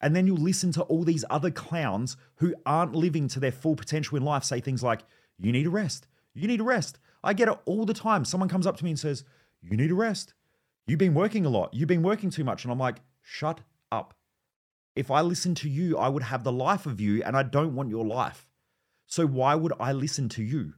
And 0.00 0.14
then 0.14 0.26
you'll 0.26 0.36
listen 0.36 0.72
to 0.72 0.82
all 0.82 1.04
these 1.04 1.24
other 1.30 1.50
clowns 1.50 2.16
who 2.36 2.54
aren't 2.66 2.94
living 2.94 3.28
to 3.28 3.40
their 3.40 3.52
full 3.52 3.76
potential 3.76 4.16
in 4.16 4.24
life 4.24 4.44
say 4.44 4.60
things 4.60 4.82
like, 4.82 5.02
You 5.38 5.52
need 5.52 5.66
a 5.66 5.70
rest. 5.70 6.06
You 6.34 6.48
need 6.48 6.60
a 6.60 6.64
rest. 6.64 6.98
I 7.24 7.32
get 7.32 7.48
it 7.48 7.58
all 7.64 7.86
the 7.86 7.94
time. 7.94 8.24
Someone 8.24 8.48
comes 8.48 8.66
up 8.66 8.76
to 8.76 8.84
me 8.84 8.90
and 8.90 8.98
says, 8.98 9.24
You 9.62 9.76
need 9.76 9.90
a 9.90 9.94
rest. 9.94 10.34
You've 10.86 10.98
been 10.98 11.14
working 11.14 11.44
a 11.44 11.50
lot. 11.50 11.74
You've 11.74 11.88
been 11.88 12.02
working 12.02 12.30
too 12.30 12.44
much. 12.44 12.64
And 12.64 12.72
I'm 12.72 12.78
like, 12.78 12.96
shut 13.22 13.60
up. 13.90 14.14
If 14.94 15.10
I 15.10 15.20
listen 15.20 15.54
to 15.56 15.68
you, 15.68 15.98
I 15.98 16.08
would 16.08 16.22
have 16.22 16.44
the 16.44 16.52
life 16.52 16.86
of 16.86 17.00
you, 17.00 17.22
and 17.22 17.36
I 17.36 17.42
don't 17.42 17.74
want 17.74 17.90
your 17.90 18.04
life. 18.04 18.46
So 19.06 19.26
why 19.26 19.54
would 19.54 19.72
I 19.78 19.92
listen 19.92 20.28
to 20.30 20.42
you? 20.42 20.74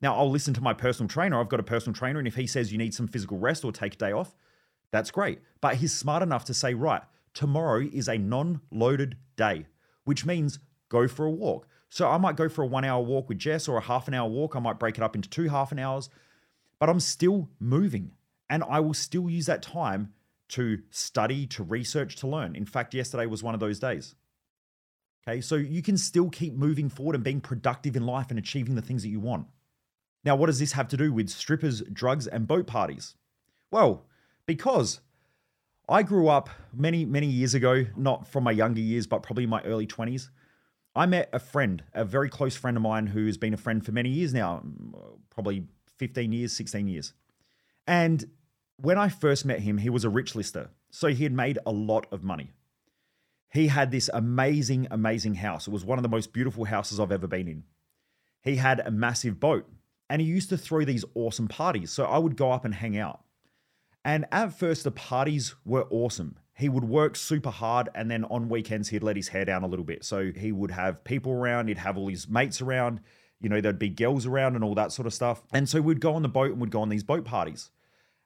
Now, 0.00 0.16
I'll 0.16 0.30
listen 0.30 0.54
to 0.54 0.62
my 0.62 0.72
personal 0.72 1.08
trainer. 1.08 1.38
I've 1.38 1.50
got 1.50 1.60
a 1.60 1.64
personal 1.64 1.94
trainer, 1.94 2.18
and 2.18 2.26
if 2.26 2.36
he 2.36 2.46
says 2.46 2.72
you 2.72 2.78
need 2.78 2.94
some 2.94 3.06
physical 3.06 3.38
rest 3.38 3.64
or 3.64 3.72
take 3.72 3.94
a 3.94 3.98
day 3.98 4.12
off, 4.12 4.34
that's 4.90 5.10
great. 5.10 5.40
But 5.60 5.76
he's 5.76 5.92
smart 5.92 6.22
enough 6.22 6.44
to 6.46 6.54
say, 6.54 6.72
right, 6.72 7.02
tomorrow 7.34 7.80
is 7.80 8.08
a 8.08 8.16
non 8.16 8.60
loaded 8.70 9.16
day, 9.36 9.66
which 10.04 10.24
means 10.24 10.58
go 10.88 11.06
for 11.06 11.26
a 11.26 11.30
walk. 11.30 11.66
So 11.90 12.08
I 12.08 12.18
might 12.18 12.36
go 12.36 12.48
for 12.48 12.62
a 12.62 12.66
one 12.66 12.84
hour 12.84 13.02
walk 13.02 13.28
with 13.28 13.38
Jess 13.38 13.68
or 13.68 13.76
a 13.76 13.82
half 13.82 14.08
an 14.08 14.14
hour 14.14 14.28
walk. 14.28 14.56
I 14.56 14.60
might 14.60 14.78
break 14.78 14.96
it 14.96 15.02
up 15.02 15.16
into 15.16 15.28
two 15.28 15.48
half 15.48 15.70
an 15.70 15.78
hours, 15.78 16.08
but 16.78 16.88
I'm 16.88 17.00
still 17.00 17.50
moving. 17.58 18.12
And 18.50 18.62
I 18.68 18.80
will 18.80 18.94
still 18.94 19.30
use 19.30 19.46
that 19.46 19.62
time 19.62 20.12
to 20.48 20.82
study, 20.90 21.46
to 21.46 21.62
research, 21.62 22.16
to 22.16 22.26
learn. 22.26 22.56
In 22.56 22.66
fact, 22.66 22.92
yesterday 22.92 23.24
was 23.24 23.42
one 23.42 23.54
of 23.54 23.60
those 23.60 23.78
days. 23.78 24.16
Okay, 25.26 25.40
so 25.40 25.54
you 25.54 25.82
can 25.82 25.96
still 25.96 26.28
keep 26.28 26.54
moving 26.54 26.88
forward 26.88 27.14
and 27.14 27.22
being 27.22 27.40
productive 27.40 27.94
in 27.94 28.04
life 28.04 28.30
and 28.30 28.38
achieving 28.38 28.74
the 28.74 28.82
things 28.82 29.02
that 29.02 29.08
you 29.08 29.20
want. 29.20 29.46
Now, 30.24 30.34
what 30.34 30.46
does 30.46 30.58
this 30.58 30.72
have 30.72 30.88
to 30.88 30.96
do 30.96 31.12
with 31.12 31.30
strippers, 31.30 31.82
drugs, 31.92 32.26
and 32.26 32.48
boat 32.48 32.66
parties? 32.66 33.14
Well, 33.70 34.04
because 34.46 35.00
I 35.88 36.02
grew 36.02 36.28
up 36.28 36.50
many, 36.72 37.04
many 37.04 37.28
years 37.28 37.54
ago, 37.54 37.86
not 37.96 38.26
from 38.26 38.44
my 38.44 38.50
younger 38.50 38.80
years, 38.80 39.06
but 39.06 39.22
probably 39.22 39.46
my 39.46 39.62
early 39.62 39.86
20s. 39.86 40.28
I 40.96 41.06
met 41.06 41.28
a 41.32 41.38
friend, 41.38 41.84
a 41.94 42.04
very 42.04 42.28
close 42.28 42.56
friend 42.56 42.76
of 42.76 42.82
mine 42.82 43.06
who 43.06 43.26
has 43.26 43.36
been 43.36 43.54
a 43.54 43.58
friend 43.58 43.84
for 43.84 43.92
many 43.92 44.08
years 44.08 44.34
now, 44.34 44.62
probably 45.30 45.64
15 45.98 46.32
years, 46.32 46.52
16 46.52 46.88
years. 46.88 47.12
And 47.86 48.24
when 48.82 48.98
I 48.98 49.08
first 49.08 49.44
met 49.44 49.60
him, 49.60 49.78
he 49.78 49.90
was 49.90 50.04
a 50.04 50.10
rich 50.10 50.34
lister. 50.34 50.70
So 50.90 51.08
he 51.08 51.24
had 51.24 51.32
made 51.32 51.58
a 51.64 51.72
lot 51.72 52.06
of 52.12 52.22
money. 52.22 52.52
He 53.52 53.68
had 53.68 53.90
this 53.90 54.08
amazing, 54.12 54.86
amazing 54.90 55.36
house. 55.36 55.66
It 55.66 55.72
was 55.72 55.84
one 55.84 55.98
of 55.98 56.02
the 56.02 56.08
most 56.08 56.32
beautiful 56.32 56.64
houses 56.64 57.00
I've 57.00 57.12
ever 57.12 57.26
been 57.26 57.48
in. 57.48 57.64
He 58.42 58.56
had 58.56 58.80
a 58.80 58.90
massive 58.90 59.40
boat 59.40 59.68
and 60.08 60.20
he 60.20 60.26
used 60.26 60.48
to 60.50 60.58
throw 60.58 60.84
these 60.84 61.04
awesome 61.14 61.48
parties. 61.48 61.90
So 61.90 62.04
I 62.04 62.18
would 62.18 62.36
go 62.36 62.52
up 62.52 62.64
and 62.64 62.74
hang 62.74 62.98
out. 62.98 63.20
And 64.04 64.26
at 64.32 64.58
first, 64.58 64.84
the 64.84 64.90
parties 64.90 65.54
were 65.64 65.86
awesome. 65.90 66.36
He 66.54 66.68
would 66.68 66.84
work 66.84 67.16
super 67.16 67.50
hard, 67.50 67.88
and 67.94 68.10
then 68.10 68.24
on 68.24 68.48
weekends, 68.48 68.88
he'd 68.88 69.02
let 69.02 69.16
his 69.16 69.28
hair 69.28 69.44
down 69.44 69.62
a 69.62 69.66
little 69.66 69.84
bit. 69.84 70.04
So 70.04 70.30
he 70.34 70.52
would 70.52 70.70
have 70.70 71.04
people 71.04 71.32
around, 71.32 71.68
he'd 71.68 71.78
have 71.78 71.96
all 71.96 72.08
his 72.08 72.28
mates 72.28 72.60
around, 72.60 73.00
you 73.40 73.48
know, 73.48 73.60
there'd 73.60 73.78
be 73.78 73.88
girls 73.88 74.26
around 74.26 74.56
and 74.56 74.64
all 74.64 74.74
that 74.74 74.92
sort 74.92 75.06
of 75.06 75.14
stuff. 75.14 75.42
And 75.52 75.68
so 75.68 75.80
we'd 75.80 76.00
go 76.00 76.14
on 76.14 76.22
the 76.22 76.28
boat 76.28 76.52
and 76.52 76.60
we'd 76.60 76.70
go 76.70 76.82
on 76.82 76.90
these 76.90 77.02
boat 77.02 77.24
parties. 77.24 77.70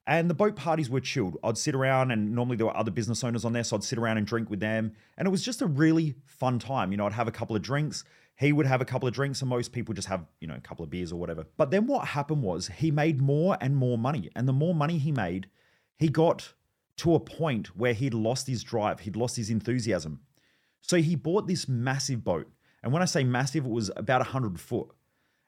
And 0.06 0.28
the 0.28 0.34
boat 0.34 0.54
parties 0.54 0.90
were 0.90 1.00
chilled. 1.00 1.38
I'd 1.42 1.56
sit 1.56 1.74
around, 1.74 2.10
and 2.10 2.34
normally 2.34 2.56
there 2.56 2.66
were 2.66 2.76
other 2.76 2.90
business 2.90 3.24
owners 3.24 3.44
on 3.44 3.54
there, 3.54 3.64
so 3.64 3.76
I'd 3.76 3.84
sit 3.84 3.98
around 3.98 4.18
and 4.18 4.26
drink 4.26 4.50
with 4.50 4.60
them. 4.60 4.92
And 5.16 5.26
it 5.26 5.30
was 5.30 5.42
just 5.42 5.62
a 5.62 5.66
really 5.66 6.14
fun 6.26 6.58
time. 6.58 6.90
You 6.90 6.98
know, 6.98 7.06
I'd 7.06 7.14
have 7.14 7.28
a 7.28 7.32
couple 7.32 7.56
of 7.56 7.62
drinks. 7.62 8.04
He 8.36 8.52
would 8.52 8.66
have 8.66 8.82
a 8.82 8.84
couple 8.84 9.08
of 9.08 9.14
drinks, 9.14 9.40
and 9.40 9.48
most 9.48 9.72
people 9.72 9.94
just 9.94 10.08
have, 10.08 10.26
you 10.40 10.48
know, 10.48 10.56
a 10.56 10.60
couple 10.60 10.84
of 10.84 10.90
beers 10.90 11.10
or 11.10 11.16
whatever. 11.16 11.46
But 11.56 11.70
then 11.70 11.86
what 11.86 12.08
happened 12.08 12.42
was 12.42 12.68
he 12.68 12.90
made 12.90 13.22
more 13.22 13.56
and 13.60 13.76
more 13.76 13.96
money. 13.96 14.28
And 14.36 14.46
the 14.46 14.52
more 14.52 14.74
money 14.74 14.98
he 14.98 15.10
made, 15.10 15.48
he 15.98 16.08
got 16.08 16.52
to 16.98 17.14
a 17.14 17.20
point 17.20 17.76
where 17.76 17.94
he'd 17.94 18.14
lost 18.14 18.46
his 18.46 18.62
drive, 18.62 19.00
he'd 19.00 19.16
lost 19.16 19.36
his 19.36 19.50
enthusiasm. 19.50 20.20
So 20.82 20.98
he 20.98 21.16
bought 21.16 21.46
this 21.46 21.66
massive 21.66 22.22
boat. 22.22 22.50
And 22.82 22.92
when 22.92 23.00
I 23.00 23.06
say 23.06 23.24
massive, 23.24 23.64
it 23.64 23.70
was 23.70 23.90
about 23.96 24.20
100 24.20 24.60
foot. 24.60 24.88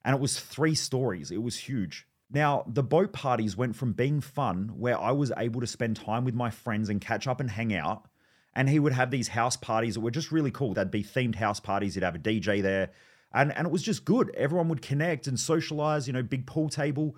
And 0.03 0.15
it 0.15 0.21
was 0.21 0.41
three 0.41 0.75
stories. 0.75 1.31
It 1.31 1.43
was 1.43 1.59
huge. 1.59 2.07
Now, 2.31 2.65
the 2.67 2.83
boat 2.83 3.13
parties 3.13 3.57
went 3.57 3.77
from 3.77 3.93
being 3.93 4.21
fun, 4.21 4.73
where 4.77 4.99
I 4.99 5.13
was 5.13 5.33
able 5.37 5.61
to 5.61 5.67
spend 5.67 5.97
time 5.97 6.25
with 6.25 6.35
my 6.35 6.51
friends 6.51 6.89
and 6.89 7.01
catch 7.01 7.27
up 7.27 7.41
and 7.41 7.51
hang 7.51 7.75
out. 7.75 8.09
And 8.55 8.69
he 8.69 8.79
would 8.79 8.95
have 8.95 9.11
these 9.11 9.29
house 9.29 9.57
parties 9.57 9.95
that 9.95 10.01
were 10.01 10.11
just 10.11 10.33
really 10.33 10.51
cool. 10.51 10.75
They'd 10.75 10.91
be 10.91 11.05
themed 11.05 11.37
house 11.37 11.61
parties, 11.61 11.95
he'd 11.95 12.03
have 12.03 12.15
a 12.15 12.19
DJ 12.19 12.63
there. 12.63 12.91
And, 13.33 13.55
and 13.57 13.67
it 13.67 13.71
was 13.71 13.83
just 13.83 14.05
good. 14.05 14.35
Everyone 14.35 14.69
would 14.69 14.83
connect 14.83 15.27
and 15.27 15.39
socialize, 15.39 16.07
you 16.07 16.13
know, 16.13 16.23
big 16.23 16.47
pool 16.47 16.69
table. 16.69 17.17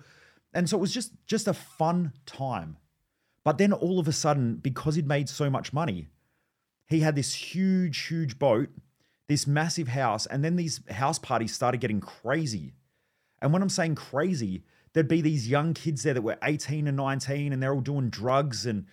And 0.53 0.69
so 0.69 0.77
it 0.77 0.81
was 0.81 0.93
just 0.93 1.13
just 1.25 1.47
a 1.47 1.53
fun 1.53 2.13
time. 2.25 2.77
But 3.43 3.57
then 3.57 3.71
all 3.71 3.99
of 3.99 4.07
a 4.07 4.11
sudden, 4.11 4.55
because 4.55 4.95
he'd 4.95 5.07
made 5.07 5.29
so 5.29 5.49
much 5.49 5.71
money, 5.71 6.09
he 6.87 6.99
had 6.99 7.15
this 7.15 7.33
huge, 7.33 8.07
huge 8.07 8.37
boat, 8.37 8.69
this 9.27 9.47
massive 9.47 9.87
house, 9.87 10.25
and 10.25 10.43
then 10.43 10.55
these 10.55 10.81
house 10.89 11.19
parties 11.19 11.53
started 11.53 11.79
getting 11.79 12.01
crazy. 12.01 12.73
And 13.41 13.53
when 13.53 13.61
I'm 13.61 13.69
saying 13.69 13.95
crazy, 13.95 14.63
there'd 14.93 15.07
be 15.07 15.21
these 15.21 15.47
young 15.47 15.73
kids 15.73 16.03
there 16.03 16.13
that 16.13 16.21
were 16.21 16.37
18 16.43 16.87
and 16.87 16.97
19 16.97 17.53
and 17.53 17.61
they're 17.61 17.73
all 17.73 17.81
doing 17.81 18.09
drugs 18.09 18.65
and 18.65 18.85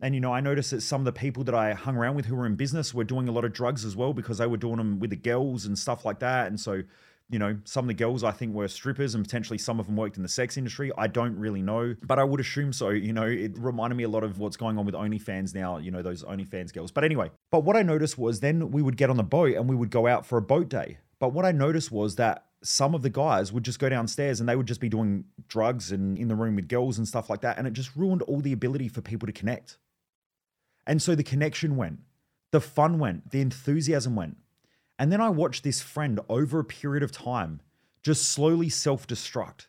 and 0.00 0.14
you 0.14 0.20
know 0.20 0.32
i 0.32 0.40
noticed 0.40 0.70
that 0.70 0.80
some 0.80 1.00
of 1.00 1.04
the 1.04 1.12
people 1.12 1.44
that 1.44 1.54
i 1.54 1.72
hung 1.72 1.96
around 1.96 2.14
with 2.14 2.26
who 2.26 2.36
were 2.36 2.46
in 2.46 2.56
business 2.56 2.94
were 2.94 3.04
doing 3.04 3.28
a 3.28 3.32
lot 3.32 3.44
of 3.44 3.52
drugs 3.52 3.84
as 3.84 3.96
well 3.96 4.12
because 4.12 4.38
they 4.38 4.46
were 4.46 4.56
doing 4.56 4.76
them 4.76 4.98
with 4.98 5.10
the 5.10 5.16
girls 5.16 5.64
and 5.64 5.78
stuff 5.78 6.04
like 6.04 6.18
that 6.20 6.46
and 6.46 6.58
so 6.58 6.82
you 7.30 7.38
know 7.38 7.56
some 7.64 7.84
of 7.84 7.88
the 7.88 7.94
girls 7.94 8.22
i 8.22 8.30
think 8.30 8.54
were 8.54 8.68
strippers 8.68 9.14
and 9.14 9.24
potentially 9.24 9.58
some 9.58 9.80
of 9.80 9.86
them 9.86 9.96
worked 9.96 10.16
in 10.16 10.22
the 10.22 10.28
sex 10.28 10.56
industry 10.56 10.90
i 10.98 11.06
don't 11.06 11.36
really 11.38 11.62
know 11.62 11.94
but 12.02 12.18
i 12.18 12.24
would 12.24 12.40
assume 12.40 12.72
so 12.72 12.90
you 12.90 13.12
know 13.12 13.26
it 13.26 13.52
reminded 13.56 13.96
me 13.96 14.04
a 14.04 14.08
lot 14.08 14.22
of 14.22 14.38
what's 14.38 14.56
going 14.56 14.76
on 14.78 14.84
with 14.84 14.94
onlyfans 14.94 15.54
now 15.54 15.78
you 15.78 15.90
know 15.90 16.02
those 16.02 16.22
onlyfans 16.24 16.72
girls 16.72 16.90
but 16.90 17.02
anyway 17.02 17.30
but 17.50 17.64
what 17.64 17.76
i 17.76 17.82
noticed 17.82 18.18
was 18.18 18.40
then 18.40 18.70
we 18.70 18.82
would 18.82 18.96
get 18.96 19.08
on 19.08 19.16
the 19.16 19.22
boat 19.22 19.54
and 19.54 19.68
we 19.68 19.74
would 19.74 19.90
go 19.90 20.06
out 20.06 20.26
for 20.26 20.36
a 20.36 20.42
boat 20.42 20.68
day 20.68 20.98
but 21.18 21.32
what 21.32 21.46
i 21.46 21.52
noticed 21.52 21.90
was 21.90 22.16
that 22.16 22.46
some 22.64 22.94
of 22.94 23.02
the 23.02 23.10
guys 23.10 23.52
would 23.52 23.64
just 23.64 23.78
go 23.78 23.88
downstairs 23.88 24.40
and 24.40 24.48
they 24.48 24.56
would 24.56 24.66
just 24.66 24.80
be 24.80 24.88
doing 24.88 25.24
drugs 25.48 25.92
and 25.92 26.18
in 26.18 26.28
the 26.28 26.34
room 26.34 26.56
with 26.56 26.66
girls 26.66 26.96
and 26.96 27.06
stuff 27.06 27.28
like 27.28 27.42
that. 27.42 27.58
And 27.58 27.66
it 27.66 27.74
just 27.74 27.94
ruined 27.94 28.22
all 28.22 28.40
the 28.40 28.52
ability 28.52 28.88
for 28.88 29.02
people 29.02 29.26
to 29.26 29.32
connect. 29.32 29.76
And 30.86 31.00
so 31.00 31.14
the 31.14 31.22
connection 31.22 31.76
went, 31.76 32.00
the 32.50 32.60
fun 32.60 32.98
went, 32.98 33.30
the 33.30 33.40
enthusiasm 33.40 34.16
went. 34.16 34.38
And 34.98 35.12
then 35.12 35.20
I 35.20 35.28
watched 35.28 35.62
this 35.62 35.82
friend 35.82 36.20
over 36.28 36.58
a 36.58 36.64
period 36.64 37.02
of 37.02 37.12
time 37.12 37.60
just 38.02 38.30
slowly 38.30 38.68
self 38.68 39.06
destruct. 39.06 39.66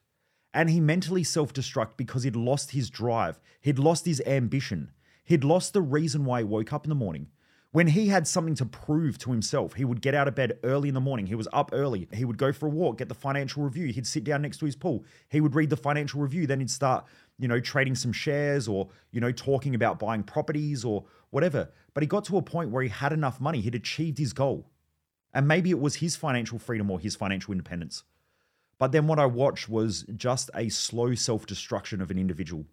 And 0.53 0.69
he 0.69 0.79
mentally 0.79 1.23
self 1.23 1.53
destruct 1.53 1.97
because 1.97 2.23
he'd 2.23 2.35
lost 2.35 2.71
his 2.71 2.89
drive, 2.89 3.39
he'd 3.61 3.79
lost 3.79 4.05
his 4.05 4.21
ambition, 4.25 4.91
he'd 5.25 5.43
lost 5.43 5.73
the 5.73 5.81
reason 5.81 6.23
why 6.23 6.39
he 6.39 6.43
woke 6.45 6.71
up 6.71 6.85
in 6.85 6.89
the 6.89 6.95
morning. 6.95 7.27
When 7.75 7.87
he 7.87 8.07
had 8.07 8.25
something 8.25 8.55
to 8.55 8.65
prove 8.65 9.17
to 9.17 9.31
himself, 9.31 9.73
he 9.73 9.83
would 9.83 9.99
get 9.99 10.15
out 10.15 10.29
of 10.29 10.35
bed 10.35 10.59
early 10.63 10.87
in 10.87 10.93
the 10.95 11.01
morning. 11.01 11.27
He 11.27 11.35
was 11.35 11.49
up 11.51 11.71
early. 11.73 12.07
He 12.13 12.23
would 12.23 12.37
go 12.37 12.53
for 12.53 12.67
a 12.67 12.69
walk, 12.69 12.99
get 12.99 13.09
the 13.09 13.13
financial 13.13 13.63
review. 13.63 13.87
He'd 13.87 14.07
sit 14.07 14.23
down 14.23 14.43
next 14.43 14.59
to 14.59 14.65
his 14.65 14.77
pool. 14.77 15.03
He 15.27 15.41
would 15.41 15.55
read 15.55 15.69
the 15.69 15.75
financial 15.75 16.21
review. 16.21 16.47
Then 16.47 16.61
he'd 16.61 16.71
start, 16.71 17.03
you 17.37 17.49
know, 17.49 17.59
trading 17.59 17.95
some 17.95 18.13
shares 18.13 18.69
or, 18.69 18.87
you 19.11 19.19
know, 19.19 19.33
talking 19.33 19.75
about 19.75 19.99
buying 19.99 20.23
properties 20.23 20.85
or 20.85 21.03
whatever. 21.31 21.69
But 21.93 22.01
he 22.01 22.07
got 22.07 22.23
to 22.25 22.37
a 22.37 22.41
point 22.41 22.69
where 22.69 22.81
he 22.81 22.87
had 22.87 23.11
enough 23.11 23.41
money. 23.41 23.59
He'd 23.59 23.75
achieved 23.75 24.19
his 24.19 24.31
goal. 24.31 24.69
And 25.33 25.45
maybe 25.45 25.69
it 25.69 25.79
was 25.81 25.95
his 25.95 26.15
financial 26.15 26.57
freedom 26.57 26.89
or 26.89 26.97
his 26.97 27.17
financial 27.17 27.51
independence. 27.51 28.03
But 28.79 28.93
then 28.93 29.05
what 29.05 29.19
I 29.19 29.25
watched 29.25 29.67
was 29.67 30.05
just 30.15 30.49
a 30.55 30.69
slow 30.69 31.13
self 31.13 31.45
destruction 31.45 31.99
of 31.99 32.09
an 32.09 32.19
individual. 32.19 32.67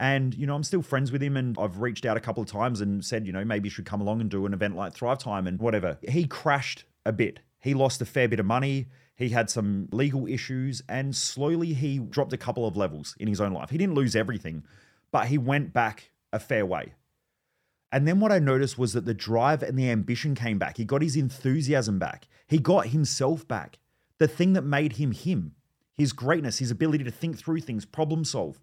And, 0.00 0.34
you 0.34 0.46
know, 0.46 0.54
I'm 0.54 0.64
still 0.64 0.80
friends 0.80 1.12
with 1.12 1.22
him 1.22 1.36
and 1.36 1.54
I've 1.60 1.78
reached 1.78 2.06
out 2.06 2.16
a 2.16 2.20
couple 2.20 2.42
of 2.42 2.48
times 2.48 2.80
and 2.80 3.04
said, 3.04 3.26
you 3.26 3.34
know, 3.34 3.44
maybe 3.44 3.66
you 3.66 3.70
should 3.70 3.84
come 3.84 4.00
along 4.00 4.22
and 4.22 4.30
do 4.30 4.46
an 4.46 4.54
event 4.54 4.74
like 4.74 4.94
Thrive 4.94 5.18
Time 5.18 5.46
and 5.46 5.60
whatever. 5.60 5.98
He 6.08 6.26
crashed 6.26 6.84
a 7.04 7.12
bit. 7.12 7.40
He 7.58 7.74
lost 7.74 8.00
a 8.00 8.06
fair 8.06 8.26
bit 8.26 8.40
of 8.40 8.46
money. 8.46 8.86
He 9.14 9.28
had 9.28 9.50
some 9.50 9.88
legal 9.92 10.26
issues 10.26 10.82
and 10.88 11.14
slowly 11.14 11.74
he 11.74 11.98
dropped 11.98 12.32
a 12.32 12.38
couple 12.38 12.66
of 12.66 12.78
levels 12.78 13.14
in 13.20 13.28
his 13.28 13.42
own 13.42 13.52
life. 13.52 13.68
He 13.68 13.76
didn't 13.76 13.94
lose 13.94 14.16
everything, 14.16 14.64
but 15.12 15.26
he 15.26 15.36
went 15.36 15.74
back 15.74 16.12
a 16.32 16.38
fair 16.38 16.64
way. 16.64 16.94
And 17.92 18.08
then 18.08 18.20
what 18.20 18.32
I 18.32 18.38
noticed 18.38 18.78
was 18.78 18.94
that 18.94 19.04
the 19.04 19.12
drive 19.12 19.62
and 19.62 19.78
the 19.78 19.90
ambition 19.90 20.34
came 20.34 20.58
back. 20.58 20.78
He 20.78 20.86
got 20.86 21.02
his 21.02 21.14
enthusiasm 21.14 21.98
back. 21.98 22.26
He 22.48 22.56
got 22.56 22.86
himself 22.86 23.46
back. 23.46 23.78
The 24.16 24.28
thing 24.28 24.54
that 24.54 24.62
made 24.62 24.94
him 24.94 25.12
him, 25.12 25.56
his 25.94 26.14
greatness, 26.14 26.58
his 26.58 26.70
ability 26.70 27.04
to 27.04 27.10
think 27.10 27.36
through 27.36 27.60
things, 27.60 27.84
problem 27.84 28.24
solve. 28.24 28.58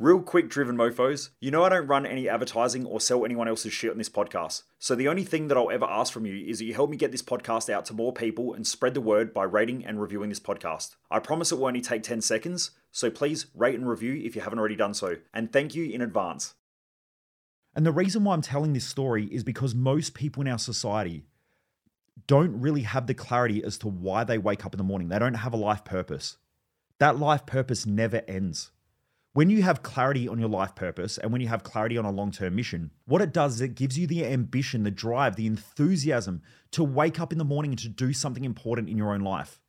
Real 0.00 0.20
quick, 0.20 0.48
driven 0.48 0.76
mofos, 0.76 1.30
you 1.40 1.50
know 1.50 1.64
I 1.64 1.70
don't 1.70 1.88
run 1.88 2.06
any 2.06 2.28
advertising 2.28 2.86
or 2.86 3.00
sell 3.00 3.24
anyone 3.24 3.48
else's 3.48 3.72
shit 3.72 3.90
on 3.90 3.98
this 3.98 4.08
podcast. 4.08 4.62
So 4.78 4.94
the 4.94 5.08
only 5.08 5.24
thing 5.24 5.48
that 5.48 5.56
I'll 5.56 5.72
ever 5.72 5.86
ask 5.86 6.12
from 6.12 6.24
you 6.24 6.36
is 6.46 6.60
that 6.60 6.66
you 6.66 6.74
help 6.74 6.88
me 6.88 6.96
get 6.96 7.10
this 7.10 7.20
podcast 7.20 7.68
out 7.68 7.84
to 7.86 7.94
more 7.94 8.12
people 8.12 8.54
and 8.54 8.64
spread 8.64 8.94
the 8.94 9.00
word 9.00 9.34
by 9.34 9.42
rating 9.42 9.84
and 9.84 10.00
reviewing 10.00 10.28
this 10.28 10.38
podcast. 10.38 10.94
I 11.10 11.18
promise 11.18 11.50
it 11.50 11.56
will 11.56 11.66
only 11.66 11.80
take 11.80 12.04
10 12.04 12.20
seconds, 12.20 12.70
so 12.92 13.10
please 13.10 13.46
rate 13.56 13.74
and 13.74 13.88
review 13.88 14.14
if 14.24 14.36
you 14.36 14.42
haven't 14.42 14.60
already 14.60 14.76
done 14.76 14.94
so. 14.94 15.16
And 15.34 15.52
thank 15.52 15.74
you 15.74 15.86
in 15.86 16.00
advance. 16.00 16.54
And 17.74 17.84
the 17.84 17.90
reason 17.90 18.22
why 18.22 18.34
I'm 18.34 18.42
telling 18.42 18.74
this 18.74 18.86
story 18.86 19.24
is 19.24 19.42
because 19.42 19.74
most 19.74 20.14
people 20.14 20.42
in 20.42 20.48
our 20.48 20.60
society 20.60 21.24
don't 22.28 22.60
really 22.60 22.82
have 22.82 23.08
the 23.08 23.14
clarity 23.14 23.64
as 23.64 23.78
to 23.78 23.88
why 23.88 24.22
they 24.22 24.38
wake 24.38 24.64
up 24.64 24.74
in 24.74 24.78
the 24.78 24.84
morning. 24.84 25.08
They 25.08 25.18
don't 25.18 25.34
have 25.34 25.54
a 25.54 25.56
life 25.56 25.84
purpose. 25.84 26.36
That 27.00 27.18
life 27.18 27.46
purpose 27.46 27.84
never 27.84 28.22
ends 28.28 28.70
when 29.38 29.50
you 29.50 29.62
have 29.62 29.84
clarity 29.84 30.26
on 30.26 30.40
your 30.40 30.48
life 30.48 30.74
purpose 30.74 31.16
and 31.16 31.30
when 31.30 31.40
you 31.40 31.46
have 31.46 31.62
clarity 31.62 31.96
on 31.96 32.04
a 32.04 32.10
long 32.10 32.32
term 32.32 32.56
mission, 32.56 32.90
what 33.06 33.22
it 33.22 33.32
does 33.32 33.54
is 33.54 33.60
it 33.60 33.76
gives 33.76 33.96
you 33.96 34.04
the 34.04 34.26
ambition, 34.26 34.82
the 34.82 34.90
drive, 34.90 35.36
the 35.36 35.46
enthusiasm 35.46 36.42
to 36.72 36.82
wake 36.82 37.20
up 37.20 37.30
in 37.30 37.38
the 37.38 37.44
morning 37.44 37.70
and 37.70 37.78
to 37.78 37.88
do 37.88 38.12
something 38.12 38.44
important 38.44 38.88
in 38.88 38.98
your 38.98 39.14
own 39.14 39.20
life. 39.20 39.60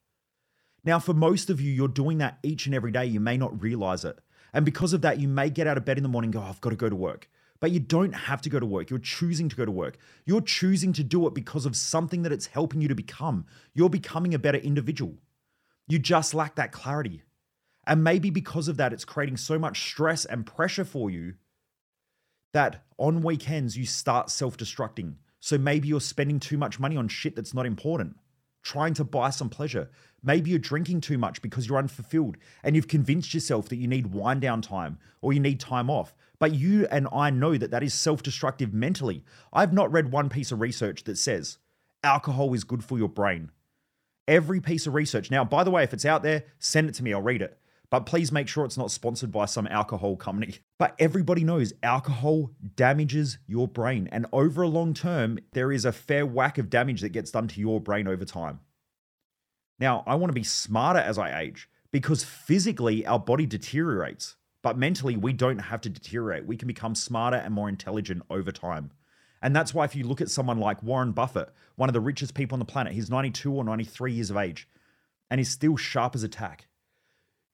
Now, 0.84 0.98
for 0.98 1.14
most 1.14 1.52
of 1.52 1.62
you, 1.62 1.72
you're 1.72 1.88
doing 1.88 2.18
that 2.18 2.40
each 2.42 2.66
and 2.66 2.74
every 2.74 2.92
day. 2.92 3.06
You 3.06 3.20
may 3.20 3.38
not 3.38 3.62
realize 3.62 4.04
it. 4.04 4.18
And 4.54 4.66
because 4.66 4.92
of 4.94 5.02
that, 5.02 5.20
you 5.20 5.28
may 5.28 5.52
get 5.52 5.68
out 5.68 5.78
of 5.78 5.86
bed 5.86 5.98
in 5.98 6.04
the 6.04 6.10
morning 6.10 6.30
and 6.30 6.34
go, 6.34 6.40
oh, 6.40 6.50
I've 6.50 6.62
got 6.62 6.72
to 6.72 6.76
go 6.76 6.90
to 6.90 6.96
work. 6.96 7.30
But 7.60 7.70
you 7.70 7.80
don't 7.80 8.14
have 8.14 8.42
to 8.42 8.50
go 8.50 8.60
to 8.60 8.66
work. 8.66 8.90
You're 8.90 8.98
choosing 8.98 9.50
to 9.50 9.56
go 9.56 9.66
to 9.66 9.72
work. 9.72 10.00
You're 10.26 10.42
choosing 10.42 10.94
to 10.94 11.04
do 11.04 11.28
it 11.28 11.36
because 11.36 11.68
of 11.68 11.76
something 11.76 12.24
that 12.24 12.32
it's 12.32 12.48
helping 12.48 12.82
you 12.82 12.88
to 12.88 12.96
become. 12.96 13.46
You're 13.76 13.88
becoming 13.92 14.34
a 14.34 14.40
better 14.40 14.58
individual. 14.58 15.20
You 15.88 16.00
just 16.00 16.34
lack 16.34 16.56
that 16.56 16.72
clarity. 16.72 17.22
And 17.86 18.04
maybe 18.04 18.30
because 18.30 18.68
of 18.68 18.78
that, 18.78 18.94
it's 18.94 19.06
creating 19.06 19.38
so 19.38 19.58
much 19.58 19.82
stress 19.82 20.26
and 20.26 20.46
pressure 20.46 20.86
for 20.86 21.10
you 21.10 21.34
that 22.54 22.84
on 22.98 23.22
weekends 23.22 23.78
you 23.78 23.86
start 23.86 24.30
self 24.30 24.58
destructing. 24.58 25.16
So 25.40 25.58
maybe 25.58 25.88
you're 25.88 26.02
spending 26.02 26.40
too 26.40 26.58
much 26.58 26.80
money 26.80 26.98
on 26.98 27.08
shit 27.08 27.36
that's 27.36 27.54
not 27.54 27.66
important, 27.66 28.18
trying 28.62 28.94
to 28.96 29.04
buy 29.04 29.30
some 29.30 29.50
pleasure. 29.50 29.90
Maybe 30.22 30.50
you're 30.50 30.60
drinking 30.60 31.02
too 31.02 31.18
much 31.18 31.42
because 31.42 31.68
you're 31.68 31.78
unfulfilled 31.78 32.38
and 32.64 32.76
you've 32.76 32.90
convinced 32.90 33.34
yourself 33.34 33.70
that 33.70 33.78
you 33.78 33.88
need 33.88 34.08
wind 34.08 34.42
down 34.42 34.62
time 34.62 35.00
or 35.22 35.32
you 35.32 35.40
need 35.40 35.60
time 35.60 35.90
off. 35.90 36.14
But 36.40 36.54
you 36.54 36.88
and 36.92 37.08
I 37.14 37.30
know 37.30 37.58
that 37.58 37.72
that 37.72 37.84
is 37.84 37.94
self 37.94 38.22
destructive 38.24 38.74
mentally. 38.74 39.24
I've 39.54 39.74
not 39.74 39.92
read 39.92 40.12
one 40.12 40.30
piece 40.30 40.52
of 40.52 40.60
research 40.60 41.04
that 41.06 41.18
says 41.18 41.58
alcohol 42.04 42.54
is 42.54 42.64
good 42.64 42.84
for 42.84 42.98
your 42.98 43.10
brain. 43.10 43.52
Every 44.28 44.62
piece 44.62 44.88
of 44.88 44.94
research. 44.94 45.32
Now, 45.32 45.44
by 45.44 45.64
the 45.64 45.72
way, 45.72 45.84
if 45.84 45.94
it's 45.94 46.06
out 46.06 46.24
there, 46.24 46.44
send 46.60 46.88
it 46.88 46.96
to 46.96 47.04
me, 47.04 47.14
I'll 47.14 47.22
read 47.22 47.42
it. 47.42 47.58
But 47.92 48.06
please 48.06 48.32
make 48.32 48.48
sure 48.48 48.66
it's 48.66 48.78
not 48.78 48.92
sponsored 48.92 49.32
by 49.32 49.46
some 49.46 49.66
alcohol 49.68 50.16
company. 50.16 50.60
But 50.78 50.96
everybody 51.00 51.44
knows 51.44 51.74
alcohol 51.82 52.52
damages 52.76 53.40
your 53.48 53.68
brain. 53.68 54.08
And 54.12 54.28
over 54.32 54.62
a 54.62 54.68
long 54.68 54.94
term, 54.94 55.40
there 55.54 55.72
is 55.72 55.86
a 55.86 55.92
fair 55.92 56.26
whack 56.26 56.58
of 56.58 56.70
damage 56.70 57.02
that 57.02 57.10
gets 57.10 57.32
done 57.32 57.48
to 57.48 57.60
your 57.60 57.82
brain 57.82 58.08
over 58.08 58.26
time. 58.26 58.60
Now, 59.80 60.04
I 60.06 60.16
want 60.16 60.30
to 60.30 60.36
be 60.36 60.44
smarter 60.44 61.00
as 61.00 61.18
I 61.18 61.42
age 61.42 61.70
because 61.92 62.24
physically 62.24 63.06
our 63.08 63.20
body 63.20 63.46
deteriorates, 63.46 64.36
but 64.62 64.78
mentally 64.78 65.18
we 65.18 65.34
don't 65.34 65.60
have 65.60 65.82
to 65.82 65.90
deteriorate. 65.90 66.46
We 66.46 66.58
can 66.58 66.68
become 66.68 66.94
smarter 66.94 67.38
and 67.38 67.54
more 67.54 67.70
intelligent 67.70 68.22
over 68.30 68.52
time. 68.52 68.92
And 69.42 69.56
that's 69.56 69.74
why 69.74 69.86
if 69.86 69.96
you 69.96 70.04
look 70.04 70.22
at 70.22 70.30
someone 70.30 70.60
like 70.60 70.84
Warren 70.84 71.14
Buffett, 71.14 71.50
one 71.76 71.90
of 71.90 71.94
the 71.94 72.02
richest 72.02 72.34
people 72.34 72.56
on 72.56 72.60
the 72.60 72.66
planet, 72.66 72.94
he's 72.94 73.10
92 73.10 73.52
or 73.52 73.64
93 73.64 74.14
years 74.14 74.30
of 74.30 74.38
age, 74.38 74.68
and 75.32 75.40
he's 75.40 75.50
still 75.50 75.78
sharp 75.78 76.14
as 76.14 76.24
a 76.24 76.28
tack. 76.28 76.68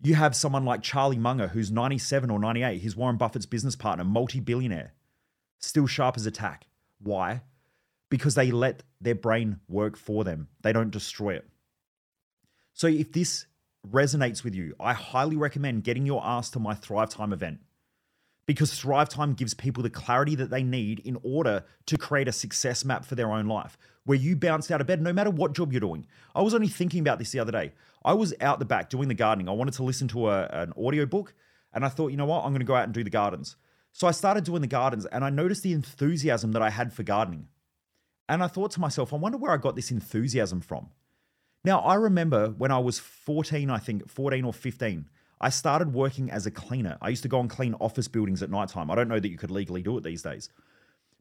You 0.02 0.16
have 0.16 0.36
someone 0.36 0.66
like 0.66 0.82
Charlie 0.82 1.18
Munger, 1.18 1.48
who's 1.48 1.72
97 1.72 2.30
or 2.30 2.40
98. 2.40 2.82
He's 2.82 2.96
Warren 2.96 3.18
Buffett's 3.18 3.46
business 3.46 3.76
partner, 3.76 4.04
multi 4.04 4.40
billionaire, 4.40 4.94
still 5.60 5.88
sharp 5.88 6.18
as 6.18 6.26
a 6.26 6.32
tack. 6.32 6.68
Why? 7.00 7.42
Because 8.10 8.36
they 8.36 8.52
let 8.52 8.84
their 9.02 9.16
brain 9.16 9.60
work 9.68 9.98
for 9.98 10.24
them, 10.24 10.48
they 10.62 10.74
don't 10.74 10.92
destroy 10.92 11.36
it. 11.36 11.48
So 12.74 12.88
if 12.88 13.14
this 13.14 13.46
resonates 13.90 14.44
with 14.44 14.54
you, 14.54 14.76
I 14.80 14.94
highly 14.94 15.38
recommend 15.38 15.84
getting 15.84 16.06
your 16.06 16.26
ass 16.26 16.50
to 16.52 16.60
my 16.60 16.74
Thrive 16.74 17.10
Time 17.10 17.32
event 17.32 17.60
because 18.46 18.74
Thrive 18.74 19.10
Time 19.10 19.34
gives 19.34 19.54
people 19.54 19.82
the 19.82 19.90
clarity 19.90 20.36
that 20.36 20.50
they 20.50 20.64
need 20.64 21.00
in 21.00 21.18
order 21.24 21.64
to 21.88 21.98
create 21.98 22.28
a 22.28 22.32
success 22.32 22.86
map 22.86 23.06
for 23.06 23.16
their 23.16 23.32
own 23.32 23.48
life, 23.48 23.78
where 24.06 24.18
you 24.18 24.36
bounce 24.36 24.70
out 24.70 24.82
of 24.82 24.88
bed 24.88 25.02
no 25.02 25.14
matter 25.14 25.30
what 25.30 25.54
job 25.54 25.74
you're 25.74 25.80
doing. 25.80 26.06
I 26.36 26.42
was 26.42 26.54
only 26.54 26.68
thinking 26.68 27.00
about 27.00 27.20
this 27.20 27.32
the 27.32 27.40
other 27.40 27.52
day. 27.52 27.74
I 28.04 28.14
was 28.14 28.34
out 28.42 28.60
the 28.60 28.66
back 28.66 28.90
doing 28.90 29.08
the 29.08 29.16
gardening. 29.16 29.50
I 29.50 29.54
wanted 29.54 29.74
to 29.76 29.84
listen 29.84 30.08
to 30.10 30.30
a, 30.30 30.46
an 30.46 30.74
audio 30.78 31.06
book, 31.06 31.34
and 31.74 31.84
I 31.84 31.90
thought, 31.90 32.12
you 32.12 32.18
know 32.18 32.26
what, 32.26 32.44
I'm 32.44 32.52
going 32.52 32.60
to 32.60 32.66
go 32.66 32.76
out 32.76 32.84
and 32.84 32.94
do 32.94 33.04
the 33.04 33.10
gardens. 33.10 33.56
So 33.92 34.08
I 34.08 34.12
started 34.12 34.44
doing 34.44 34.62
the 34.62 34.68
gardens, 34.68 35.06
and 35.08 35.24
I 35.24 35.30
noticed 35.30 35.64
the 35.64 35.74
enthusiasm 35.74 36.52
that 36.52 36.62
I 36.62 36.70
had 36.70 36.94
for 36.94 37.04
gardening. 37.04 37.48
And 38.28 38.44
I 38.44 38.48
thought 38.48 38.72
to 38.72 38.80
myself, 38.80 39.14
I 39.14 39.18
wonder 39.18 39.38
where 39.38 39.52
I 39.52 39.58
got 39.58 39.76
this 39.76 39.92
enthusiasm 39.92 40.62
from. 40.62 40.90
Now, 41.64 41.80
I 41.80 41.96
remember 41.96 42.50
when 42.50 42.72
I 42.72 42.78
was 42.78 43.00
14, 43.00 43.70
I 43.72 43.80
think 43.80 44.08
14 44.08 44.46
or 44.46 44.54
15, 44.54 45.10
I 45.42 45.50
started 45.50 45.94
working 45.94 46.32
as 46.32 46.46
a 46.46 46.52
cleaner. 46.52 46.98
I 47.02 47.10
used 47.10 47.24
to 47.24 47.30
go 47.30 47.40
and 47.40 47.50
clean 47.50 47.74
office 47.76 48.08
buildings 48.08 48.42
at 48.42 48.50
nighttime. 48.50 48.90
I 48.90 48.96
don't 48.96 49.08
know 49.08 49.20
that 49.20 49.30
you 49.30 49.38
could 49.38 49.52
legally 49.52 49.84
do 49.84 49.98
it 49.98 50.04
these 50.04 50.22
days. 50.22 50.50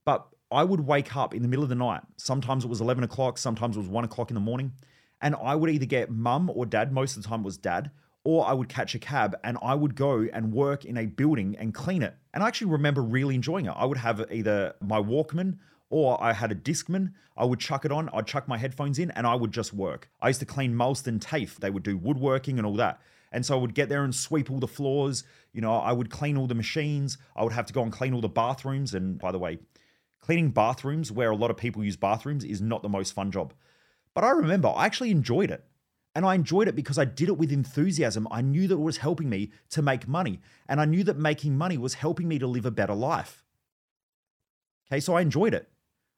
But 0.04 0.26
I 0.50 0.62
would 0.62 0.80
wake 0.80 1.16
up 1.16 1.34
in 1.34 1.42
the 1.42 1.48
middle 1.48 1.62
of 1.62 1.68
the 1.68 1.74
night. 1.74 2.02
Sometimes 2.16 2.64
it 2.64 2.68
was 2.68 2.80
11 2.80 3.04
o'clock, 3.04 3.38
sometimes 3.38 3.76
it 3.76 3.80
was 3.80 3.88
1 3.88 4.04
o'clock 4.04 4.30
in 4.30 4.34
the 4.34 4.40
morning. 4.40 4.72
And 5.20 5.34
I 5.42 5.54
would 5.54 5.70
either 5.70 5.86
get 5.86 6.10
mum 6.10 6.50
or 6.54 6.66
dad, 6.66 6.92
most 6.92 7.16
of 7.16 7.22
the 7.22 7.28
time 7.28 7.40
it 7.40 7.44
was 7.44 7.56
dad, 7.56 7.90
or 8.24 8.46
I 8.46 8.52
would 8.52 8.68
catch 8.68 8.94
a 8.94 8.98
cab 8.98 9.36
and 9.42 9.58
I 9.62 9.74
would 9.74 9.94
go 9.94 10.26
and 10.32 10.52
work 10.52 10.84
in 10.84 10.96
a 10.96 11.06
building 11.06 11.56
and 11.58 11.74
clean 11.74 12.02
it. 12.02 12.14
And 12.32 12.42
I 12.42 12.48
actually 12.48 12.70
remember 12.70 13.02
really 13.02 13.34
enjoying 13.34 13.66
it. 13.66 13.74
I 13.76 13.84
would 13.84 13.98
have 13.98 14.26
either 14.30 14.74
my 14.80 14.98
Walkman 14.98 15.58
or 15.90 16.22
I 16.22 16.32
had 16.32 16.50
a 16.52 16.54
Discman. 16.54 17.12
I 17.36 17.44
would 17.44 17.60
chuck 17.60 17.84
it 17.84 17.92
on, 17.92 18.08
I'd 18.12 18.26
chuck 18.26 18.48
my 18.48 18.58
headphones 18.58 18.98
in, 18.98 19.10
and 19.12 19.26
I 19.26 19.34
would 19.34 19.52
just 19.52 19.72
work. 19.72 20.08
I 20.20 20.28
used 20.28 20.40
to 20.40 20.46
clean 20.46 20.74
Mulston 20.74 21.20
TAFE. 21.20 21.56
They 21.60 21.70
would 21.70 21.82
do 21.82 21.96
woodworking 21.96 22.58
and 22.58 22.66
all 22.66 22.76
that. 22.76 23.00
And 23.34 23.44
so 23.44 23.58
I 23.58 23.60
would 23.60 23.74
get 23.74 23.88
there 23.88 24.04
and 24.04 24.14
sweep 24.14 24.48
all 24.48 24.60
the 24.60 24.68
floors. 24.68 25.24
You 25.52 25.60
know, 25.60 25.74
I 25.74 25.90
would 25.90 26.08
clean 26.08 26.36
all 26.36 26.46
the 26.46 26.54
machines. 26.54 27.18
I 27.34 27.42
would 27.42 27.52
have 27.52 27.66
to 27.66 27.72
go 27.72 27.82
and 27.82 27.90
clean 27.90 28.14
all 28.14 28.20
the 28.20 28.28
bathrooms. 28.28 28.94
And 28.94 29.18
by 29.18 29.32
the 29.32 29.40
way, 29.40 29.58
cleaning 30.20 30.50
bathrooms 30.50 31.10
where 31.10 31.32
a 31.32 31.36
lot 31.36 31.50
of 31.50 31.56
people 31.56 31.82
use 31.82 31.96
bathrooms 31.96 32.44
is 32.44 32.60
not 32.60 32.82
the 32.82 32.88
most 32.88 33.12
fun 33.12 33.32
job. 33.32 33.52
But 34.14 34.22
I 34.22 34.30
remember 34.30 34.68
I 34.68 34.86
actually 34.86 35.10
enjoyed 35.10 35.50
it. 35.50 35.64
And 36.14 36.24
I 36.24 36.36
enjoyed 36.36 36.68
it 36.68 36.76
because 36.76 36.96
I 36.96 37.04
did 37.04 37.28
it 37.28 37.36
with 37.36 37.50
enthusiasm. 37.50 38.28
I 38.30 38.40
knew 38.40 38.68
that 38.68 38.76
it 38.76 38.80
was 38.80 38.98
helping 38.98 39.28
me 39.28 39.50
to 39.70 39.82
make 39.82 40.06
money. 40.06 40.38
And 40.68 40.80
I 40.80 40.84
knew 40.84 41.02
that 41.02 41.18
making 41.18 41.58
money 41.58 41.76
was 41.76 41.94
helping 41.94 42.28
me 42.28 42.38
to 42.38 42.46
live 42.46 42.64
a 42.64 42.70
better 42.70 42.94
life. 42.94 43.42
Okay, 44.86 45.00
so 45.00 45.14
I 45.14 45.22
enjoyed 45.22 45.54
it. 45.54 45.68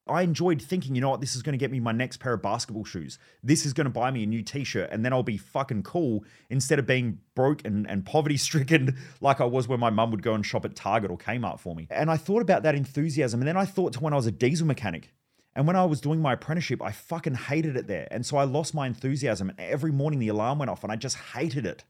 I 0.09 0.23
enjoyed 0.23 0.63
thinking, 0.63 0.95
you 0.95 1.01
know 1.01 1.11
what, 1.11 1.21
this 1.21 1.35
is 1.35 1.43
going 1.43 1.55
to 1.55 1.59
get 1.59 1.73
me 1.73 1.81
my 1.81 1.93
next 1.93 2.19
pair 2.19 2.35
of 2.35 2.43
basketball 2.43 2.85
shoes. 2.85 3.19
This 3.43 3.67
is 3.67 3.73
going 3.73 3.87
to 3.87 3.91
buy 3.91 4.11
me 4.13 4.23
a 4.23 4.27
new 4.27 4.43
t 4.43 4.63
shirt, 4.63 4.91
and 4.93 5.05
then 5.05 5.13
I'll 5.13 5.25
be 5.25 5.37
fucking 5.37 5.83
cool 5.83 6.25
instead 6.49 6.79
of 6.79 6.87
being 6.87 7.19
broke 7.35 7.65
and, 7.65 7.91
and 7.91 8.07
poverty 8.07 8.37
stricken 8.37 8.97
like 9.21 9.41
I 9.41 9.45
was 9.45 9.67
when 9.67 9.81
my 9.81 9.91
mum 9.91 10.13
would 10.13 10.23
go 10.23 10.35
and 10.35 10.47
shop 10.47 10.65
at 10.65 10.77
Target 10.77 11.11
or 11.11 11.19
Kmart 11.19 11.59
for 11.59 11.75
me. 11.75 11.89
And 11.91 12.11
I 12.11 12.17
thought 12.17 12.43
about 12.43 12.63
that 12.63 12.77
enthusiasm. 12.77 13.41
And 13.41 13.49
then 13.49 13.57
I 13.57 13.65
thought 13.65 13.95
to 13.95 14.01
when 14.01 14.13
I 14.13 14.17
was 14.17 14.27
a 14.27 14.33
diesel 14.33 14.67
mechanic. 14.67 15.13
And 15.57 15.67
when 15.67 15.75
I 15.75 15.87
was 15.87 16.03
doing 16.03 16.21
my 16.21 16.35
apprenticeship, 16.35 16.83
I 16.83 16.93
fucking 16.93 17.35
hated 17.35 17.77
it 17.77 17.87
there. 17.87 18.07
And 18.11 18.25
so 18.25 18.37
I 18.37 18.45
lost 18.45 18.75
my 18.75 18.87
enthusiasm. 18.87 19.49
And 19.49 19.59
every 19.59 19.91
morning 19.91 20.19
the 20.19 20.29
alarm 20.29 20.59
went 20.59 20.71
off, 20.71 20.85
and 20.85 20.93
I 20.93 20.97
just 20.97 21.17
hated 21.17 21.67
it. 21.67 21.85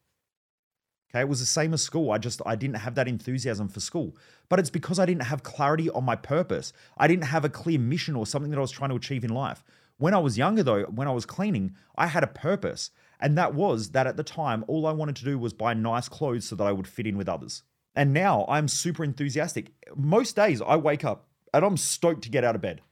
Okay, 1.11 1.21
it 1.21 1.29
was 1.29 1.41
the 1.41 1.47
same 1.47 1.73
as 1.73 1.83
school. 1.83 2.11
I 2.11 2.19
just 2.19 2.43
I 2.45 2.57
didn't 2.57 2.77
have 2.77 2.95
that 2.97 3.09
enthusiasm 3.09 3.69
for 3.69 3.81
school. 3.81 4.17
But 4.49 4.59
it's 4.59 4.71
because 4.71 4.99
I 4.99 5.07
didn't 5.07 5.25
have 5.25 5.43
clarity 5.43 5.91
on 5.91 6.05
my 6.05 6.17
purpose. 6.17 6.73
I 6.97 7.09
didn't 7.09 7.25
have 7.25 7.45
a 7.45 7.49
clear 7.49 7.79
mission 7.79 8.17
or 8.17 8.27
something 8.27 8.51
that 8.51 8.59
I 8.59 8.63
was 8.63 8.71
trying 8.71 8.91
to 8.91 8.97
achieve 8.97 9.25
in 9.25 9.31
life. 9.31 9.65
When 9.99 10.15
I 10.15 10.19
was 10.19 10.37
younger 10.37 10.63
though, 10.63 10.83
when 10.85 11.09
I 11.09 11.13
was 11.13 11.27
cleaning, 11.27 11.75
I 11.97 12.07
had 12.07 12.23
a 12.23 12.29
purpose. 12.29 12.91
And 13.19 13.39
that 13.39 13.55
was 13.55 13.91
that 13.91 14.07
at 14.07 14.17
the 14.17 14.23
time 14.23 14.65
all 14.69 14.87
I 14.87 14.93
wanted 14.93 15.17
to 15.17 15.25
do 15.25 15.39
was 15.39 15.53
buy 15.53 15.75
nice 15.75 16.09
clothes 16.09 16.47
so 16.47 16.57
that 16.57 16.67
I 16.67 16.73
would 16.73 16.87
fit 16.87 17.07
in 17.07 17.17
with 17.17 17.29
others. 17.29 17.63
And 17.95 18.13
now 18.13 18.45
I'm 18.49 18.69
super 18.69 19.05
enthusiastic. 19.05 19.73
Most 19.97 20.37
days 20.37 20.61
I 20.61 20.77
wake 20.77 21.05
up 21.05 21.29
and 21.55 21.65
I'm 21.65 21.79
stoked 21.79 22.23
to 22.25 22.31
get 22.31 22.45
out 22.45 22.55
of 22.55 22.61
bed. 22.61 22.83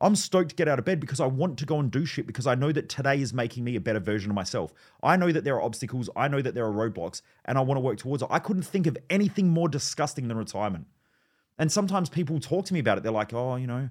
I'm 0.00 0.16
stoked 0.16 0.50
to 0.50 0.56
get 0.56 0.66
out 0.66 0.78
of 0.78 0.84
bed 0.84 0.98
because 0.98 1.20
I 1.20 1.26
want 1.26 1.58
to 1.58 1.66
go 1.66 1.78
and 1.78 1.90
do 1.90 2.06
shit 2.06 2.26
because 2.26 2.46
I 2.46 2.54
know 2.54 2.72
that 2.72 2.88
today 2.88 3.20
is 3.20 3.34
making 3.34 3.64
me 3.64 3.76
a 3.76 3.80
better 3.80 4.00
version 4.00 4.30
of 4.30 4.34
myself. 4.34 4.72
I 5.02 5.16
know 5.16 5.30
that 5.30 5.44
there 5.44 5.56
are 5.56 5.62
obstacles, 5.62 6.08
I 6.16 6.26
know 6.28 6.40
that 6.40 6.54
there 6.54 6.64
are 6.64 6.72
roadblocks, 6.72 7.20
and 7.44 7.58
I 7.58 7.60
want 7.60 7.76
to 7.76 7.82
work 7.82 7.98
towards 7.98 8.22
it. 8.22 8.28
I 8.30 8.38
couldn't 8.38 8.62
think 8.62 8.86
of 8.86 8.96
anything 9.10 9.48
more 9.48 9.68
disgusting 9.68 10.28
than 10.28 10.38
retirement. 10.38 10.86
And 11.58 11.70
sometimes 11.70 12.08
people 12.08 12.40
talk 12.40 12.64
to 12.66 12.72
me 12.72 12.80
about 12.80 12.96
it. 12.96 13.02
They're 13.02 13.12
like, 13.12 13.34
oh, 13.34 13.56
you 13.56 13.66
know, 13.66 13.90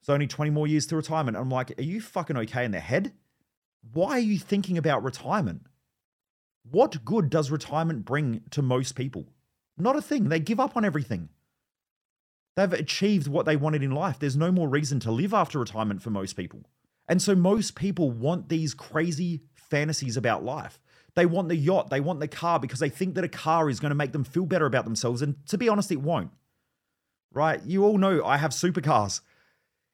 it's 0.00 0.08
only 0.08 0.26
20 0.26 0.50
more 0.50 0.66
years 0.66 0.86
to 0.86 0.96
retirement. 0.96 1.36
I'm 1.36 1.50
like, 1.50 1.78
are 1.78 1.82
you 1.82 2.00
fucking 2.00 2.38
okay 2.38 2.64
in 2.64 2.70
the 2.70 2.80
head? 2.80 3.12
Why 3.92 4.12
are 4.12 4.18
you 4.18 4.38
thinking 4.38 4.78
about 4.78 5.02
retirement? 5.04 5.66
What 6.70 7.04
good 7.04 7.28
does 7.28 7.50
retirement 7.50 8.06
bring 8.06 8.42
to 8.50 8.62
most 8.62 8.94
people? 8.94 9.26
Not 9.76 9.96
a 9.96 10.02
thing. 10.02 10.30
They 10.30 10.40
give 10.40 10.58
up 10.58 10.76
on 10.76 10.84
everything. 10.84 11.28
They've 12.56 12.72
achieved 12.72 13.28
what 13.28 13.46
they 13.46 13.56
wanted 13.56 13.82
in 13.82 13.90
life. 13.90 14.18
There's 14.18 14.36
no 14.36 14.50
more 14.50 14.68
reason 14.68 14.98
to 15.00 15.12
live 15.12 15.34
after 15.34 15.58
retirement 15.58 16.02
for 16.02 16.10
most 16.10 16.36
people. 16.36 16.62
And 17.08 17.20
so 17.20 17.34
most 17.34 17.76
people 17.76 18.10
want 18.10 18.48
these 18.48 18.74
crazy 18.74 19.42
fantasies 19.54 20.16
about 20.16 20.44
life. 20.44 20.80
They 21.14 21.26
want 21.26 21.48
the 21.48 21.56
yacht, 21.56 21.90
they 21.90 22.00
want 22.00 22.20
the 22.20 22.28
car 22.28 22.58
because 22.58 22.78
they 22.78 22.88
think 22.88 23.14
that 23.14 23.24
a 23.24 23.28
car 23.28 23.70
is 23.70 23.80
going 23.80 23.90
to 23.90 23.96
make 23.96 24.12
them 24.12 24.24
feel 24.24 24.46
better 24.46 24.66
about 24.66 24.84
themselves. 24.84 25.22
And 25.22 25.36
to 25.46 25.56
be 25.56 25.68
honest, 25.68 25.90
it 25.92 26.00
won't. 26.00 26.30
Right? 27.32 27.62
You 27.64 27.84
all 27.84 27.98
know 27.98 28.24
I 28.24 28.38
have 28.38 28.50
supercars. 28.50 29.20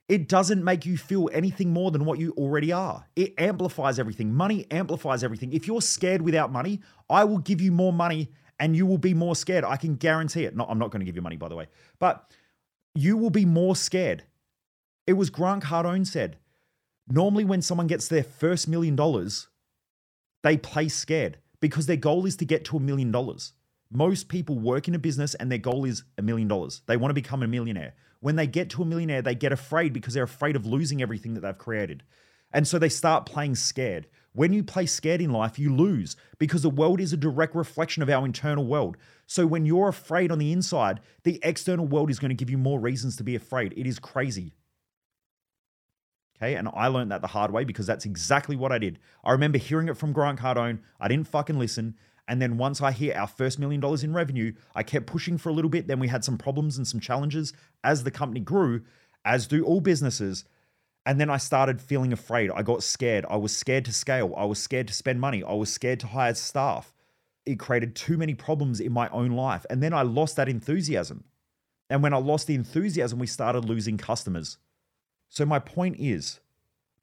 It 0.08 0.28
doesn't 0.28 0.62
make 0.62 0.84
you 0.84 0.98
feel 0.98 1.30
anything 1.32 1.70
more 1.70 1.90
than 1.90 2.04
what 2.04 2.18
you 2.18 2.32
already 2.32 2.72
are. 2.72 3.06
It 3.16 3.34
amplifies 3.38 3.98
everything. 3.98 4.34
Money 4.34 4.66
amplifies 4.70 5.24
everything. 5.24 5.52
If 5.52 5.66
you're 5.66 5.80
scared 5.80 6.22
without 6.22 6.52
money, 6.52 6.80
I 7.08 7.24
will 7.24 7.38
give 7.38 7.60
you 7.60 7.72
more 7.72 7.92
money 7.92 8.30
and 8.58 8.76
you 8.76 8.84
will 8.84 8.98
be 8.98 9.14
more 9.14 9.34
scared. 9.34 9.64
I 9.64 9.76
can 9.76 9.96
guarantee 9.96 10.44
it. 10.44 10.56
No, 10.56 10.64
I'm 10.64 10.78
not 10.78 10.90
going 10.90 11.00
to 11.00 11.06
give 11.06 11.16
you 11.16 11.22
money, 11.22 11.36
by 11.36 11.48
the 11.48 11.56
way. 11.56 11.66
But 11.98 12.30
you 12.94 13.16
will 13.16 13.30
be 13.30 13.44
more 13.44 13.76
scared. 13.76 14.24
It 15.06 15.14
was 15.14 15.30
Grant 15.30 15.64
Cardone 15.64 16.06
said, 16.06 16.36
normally 17.08 17.44
when 17.44 17.62
someone 17.62 17.86
gets 17.86 18.08
their 18.08 18.22
first 18.22 18.68
million 18.68 18.96
dollars, 18.96 19.48
they 20.42 20.56
play 20.56 20.88
scared 20.88 21.38
because 21.60 21.86
their 21.86 21.96
goal 21.96 22.26
is 22.26 22.36
to 22.36 22.44
get 22.44 22.64
to 22.66 22.76
a 22.76 22.80
million 22.80 23.10
dollars. 23.10 23.52
Most 23.90 24.28
people 24.28 24.58
work 24.58 24.88
in 24.88 24.94
a 24.94 24.98
business 24.98 25.34
and 25.34 25.50
their 25.50 25.58
goal 25.58 25.84
is 25.84 26.04
a 26.18 26.22
million 26.22 26.48
dollars. 26.48 26.82
They 26.86 26.96
want 26.96 27.10
to 27.10 27.14
become 27.14 27.42
a 27.42 27.48
millionaire. 27.48 27.94
When 28.20 28.36
they 28.36 28.46
get 28.46 28.70
to 28.70 28.82
a 28.82 28.86
millionaire, 28.86 29.22
they 29.22 29.34
get 29.34 29.52
afraid 29.52 29.92
because 29.92 30.14
they're 30.14 30.22
afraid 30.22 30.56
of 30.56 30.66
losing 30.66 31.02
everything 31.02 31.34
that 31.34 31.40
they've 31.40 31.58
created. 31.58 32.02
And 32.52 32.66
so 32.66 32.78
they 32.78 32.88
start 32.88 33.26
playing 33.26 33.56
scared. 33.56 34.06
When 34.34 34.52
you 34.52 34.64
play 34.64 34.86
scared 34.86 35.20
in 35.20 35.30
life, 35.30 35.58
you 35.58 35.74
lose 35.74 36.16
because 36.38 36.62
the 36.62 36.70
world 36.70 37.00
is 37.00 37.12
a 37.12 37.18
direct 37.18 37.54
reflection 37.54 38.02
of 38.02 38.08
our 38.08 38.24
internal 38.24 38.64
world. 38.64 38.96
So 39.26 39.46
when 39.46 39.66
you're 39.66 39.88
afraid 39.88 40.32
on 40.32 40.38
the 40.38 40.52
inside, 40.52 41.00
the 41.22 41.38
external 41.42 41.86
world 41.86 42.10
is 42.10 42.18
going 42.18 42.30
to 42.30 42.34
give 42.34 42.48
you 42.48 42.56
more 42.56 42.80
reasons 42.80 43.16
to 43.16 43.24
be 43.24 43.34
afraid. 43.34 43.74
It 43.76 43.86
is 43.86 43.98
crazy. 43.98 44.54
Okay, 46.38 46.54
and 46.54 46.68
I 46.74 46.88
learned 46.88 47.12
that 47.12 47.20
the 47.20 47.28
hard 47.28 47.52
way 47.52 47.64
because 47.64 47.86
that's 47.86 48.06
exactly 48.06 48.56
what 48.56 48.72
I 48.72 48.78
did. 48.78 48.98
I 49.22 49.32
remember 49.32 49.58
hearing 49.58 49.88
it 49.88 49.96
from 49.96 50.12
Grant 50.12 50.40
Cardone. 50.40 50.80
I 50.98 51.08
didn't 51.08 51.28
fucking 51.28 51.58
listen. 51.58 51.94
And 52.26 52.40
then 52.40 52.56
once 52.56 52.80
I 52.80 52.92
hear 52.92 53.14
our 53.14 53.26
first 53.26 53.58
million 53.58 53.80
dollars 53.80 54.02
in 54.02 54.14
revenue, 54.14 54.54
I 54.74 54.82
kept 54.82 55.06
pushing 55.06 55.36
for 55.36 55.50
a 55.50 55.52
little 55.52 55.70
bit. 55.70 55.88
Then 55.88 56.00
we 56.00 56.08
had 56.08 56.24
some 56.24 56.38
problems 56.38 56.78
and 56.78 56.88
some 56.88 57.00
challenges 57.00 57.52
as 57.84 58.02
the 58.02 58.10
company 58.10 58.40
grew, 58.40 58.82
as 59.24 59.46
do 59.46 59.62
all 59.64 59.80
businesses. 59.80 60.44
And 61.04 61.20
then 61.20 61.30
I 61.30 61.36
started 61.36 61.80
feeling 61.80 62.12
afraid. 62.12 62.50
I 62.54 62.62
got 62.62 62.82
scared. 62.82 63.26
I 63.28 63.36
was 63.36 63.56
scared 63.56 63.84
to 63.86 63.92
scale. 63.92 64.32
I 64.36 64.44
was 64.44 64.60
scared 64.60 64.88
to 64.88 64.94
spend 64.94 65.20
money. 65.20 65.42
I 65.42 65.52
was 65.52 65.72
scared 65.72 66.00
to 66.00 66.06
hire 66.06 66.34
staff. 66.34 66.92
It 67.44 67.58
created 67.58 67.96
too 67.96 68.16
many 68.16 68.34
problems 68.34 68.78
in 68.78 68.92
my 68.92 69.08
own 69.08 69.32
life. 69.32 69.66
And 69.68 69.82
then 69.82 69.92
I 69.92 70.02
lost 70.02 70.36
that 70.36 70.48
enthusiasm. 70.48 71.24
And 71.90 72.02
when 72.02 72.14
I 72.14 72.18
lost 72.18 72.46
the 72.46 72.54
enthusiasm, 72.54 73.18
we 73.18 73.26
started 73.26 73.64
losing 73.64 73.98
customers. 73.98 74.58
So, 75.28 75.44
my 75.44 75.58
point 75.58 75.96
is 75.98 76.40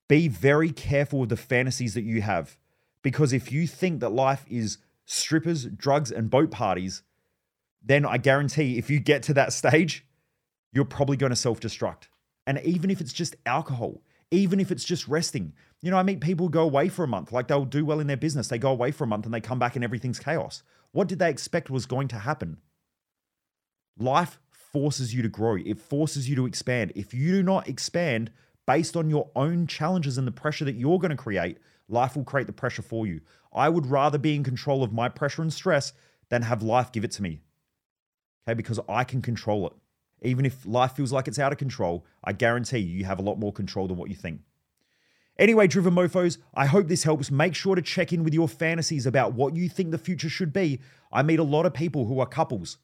be 0.07 0.27
very 0.27 0.71
careful 0.71 1.19
with 1.19 1.29
the 1.29 1.37
fantasies 1.37 1.93
that 1.93 2.03
you 2.03 2.21
have. 2.21 2.57
Because 3.01 3.33
if 3.33 3.51
you 3.51 3.67
think 3.67 3.99
that 3.99 4.09
life 4.09 4.45
is 4.49 4.77
strippers, 5.05 5.65
drugs, 5.65 6.11
and 6.11 6.29
boat 6.29 6.51
parties, 6.51 7.03
then 7.83 8.05
I 8.05 8.17
guarantee 8.17 8.77
if 8.77 8.89
you 8.89 8.99
get 8.99 9.23
to 9.23 9.33
that 9.35 9.53
stage, 9.61 10.05
you're 10.71 10.85
probably 10.85 11.17
going 11.17 11.31
to 11.31 11.35
self 11.35 11.59
destruct. 11.59 12.07
And 12.49 12.59
even 12.63 12.89
if 12.89 12.99
it's 12.99 13.13
just 13.13 13.35
alcohol, 13.45 14.01
even 14.31 14.59
if 14.59 14.71
it's 14.71 14.83
just 14.83 15.07
resting, 15.07 15.53
you 15.83 15.91
know, 15.91 15.97
I 15.97 16.01
meet 16.01 16.19
people 16.19 16.49
go 16.49 16.63
away 16.63 16.89
for 16.89 17.03
a 17.03 17.07
month, 17.07 17.31
like 17.31 17.47
they'll 17.47 17.63
do 17.63 17.85
well 17.85 17.99
in 17.99 18.07
their 18.07 18.17
business. 18.17 18.47
They 18.47 18.57
go 18.57 18.71
away 18.71 18.89
for 18.89 19.03
a 19.03 19.07
month 19.07 19.25
and 19.25 19.31
they 19.31 19.39
come 19.39 19.59
back 19.59 19.75
and 19.75 19.83
everything's 19.83 20.17
chaos. 20.17 20.63
What 20.91 21.07
did 21.07 21.19
they 21.19 21.29
expect 21.29 21.69
was 21.69 21.85
going 21.85 22.07
to 22.07 22.17
happen? 22.17 22.57
Life 23.99 24.39
forces 24.49 25.13
you 25.13 25.21
to 25.21 25.29
grow, 25.29 25.57
it 25.57 25.77
forces 25.77 26.27
you 26.27 26.35
to 26.37 26.47
expand. 26.47 26.91
If 26.95 27.13
you 27.13 27.33
do 27.33 27.43
not 27.43 27.69
expand 27.69 28.31
based 28.65 28.97
on 28.97 29.11
your 29.11 29.29
own 29.35 29.67
challenges 29.67 30.17
and 30.17 30.25
the 30.25 30.31
pressure 30.31 30.65
that 30.65 30.73
you're 30.73 30.97
going 30.97 31.11
to 31.11 31.15
create, 31.15 31.59
life 31.87 32.15
will 32.15 32.23
create 32.23 32.47
the 32.47 32.53
pressure 32.53 32.81
for 32.81 33.05
you. 33.05 33.21
I 33.53 33.69
would 33.69 33.85
rather 33.85 34.17
be 34.17 34.33
in 34.33 34.43
control 34.43 34.81
of 34.81 34.91
my 34.91 35.07
pressure 35.07 35.43
and 35.43 35.53
stress 35.53 35.93
than 36.29 36.41
have 36.41 36.63
life 36.63 36.91
give 36.91 37.03
it 37.03 37.11
to 37.11 37.21
me. 37.21 37.41
Okay, 38.47 38.55
because 38.55 38.79
I 38.89 39.03
can 39.03 39.21
control 39.21 39.67
it. 39.67 39.73
Even 40.21 40.45
if 40.45 40.65
life 40.65 40.93
feels 40.93 41.11
like 41.11 41.27
it's 41.27 41.39
out 41.39 41.51
of 41.51 41.57
control, 41.57 42.05
I 42.23 42.33
guarantee 42.33 42.79
you, 42.79 42.97
you 42.97 43.05
have 43.05 43.19
a 43.19 43.23
lot 43.23 43.39
more 43.39 43.53
control 43.53 43.87
than 43.87 43.97
what 43.97 44.09
you 44.09 44.15
think. 44.15 44.41
Anyway, 45.37 45.67
Driven 45.67 45.95
Mofos, 45.95 46.37
I 46.53 46.65
hope 46.65 46.89
this 46.89 47.03
helps. 47.03 47.31
Make 47.31 47.55
sure 47.55 47.75
to 47.75 47.81
check 47.81 48.11
in 48.11 48.25
with 48.25 48.33
your 48.33 48.49
fantasies 48.49 49.05
about 49.05 49.33
what 49.33 49.55
you 49.55 49.69
think 49.69 49.91
the 49.91 49.97
future 49.97 50.27
should 50.27 50.51
be. 50.51 50.81
I 51.13 51.23
meet 51.23 51.39
a 51.39 51.43
lot 51.43 51.65
of 51.65 51.73
people 51.73 52.05
who 52.05 52.19
are 52.19 52.25
couples, 52.25 52.77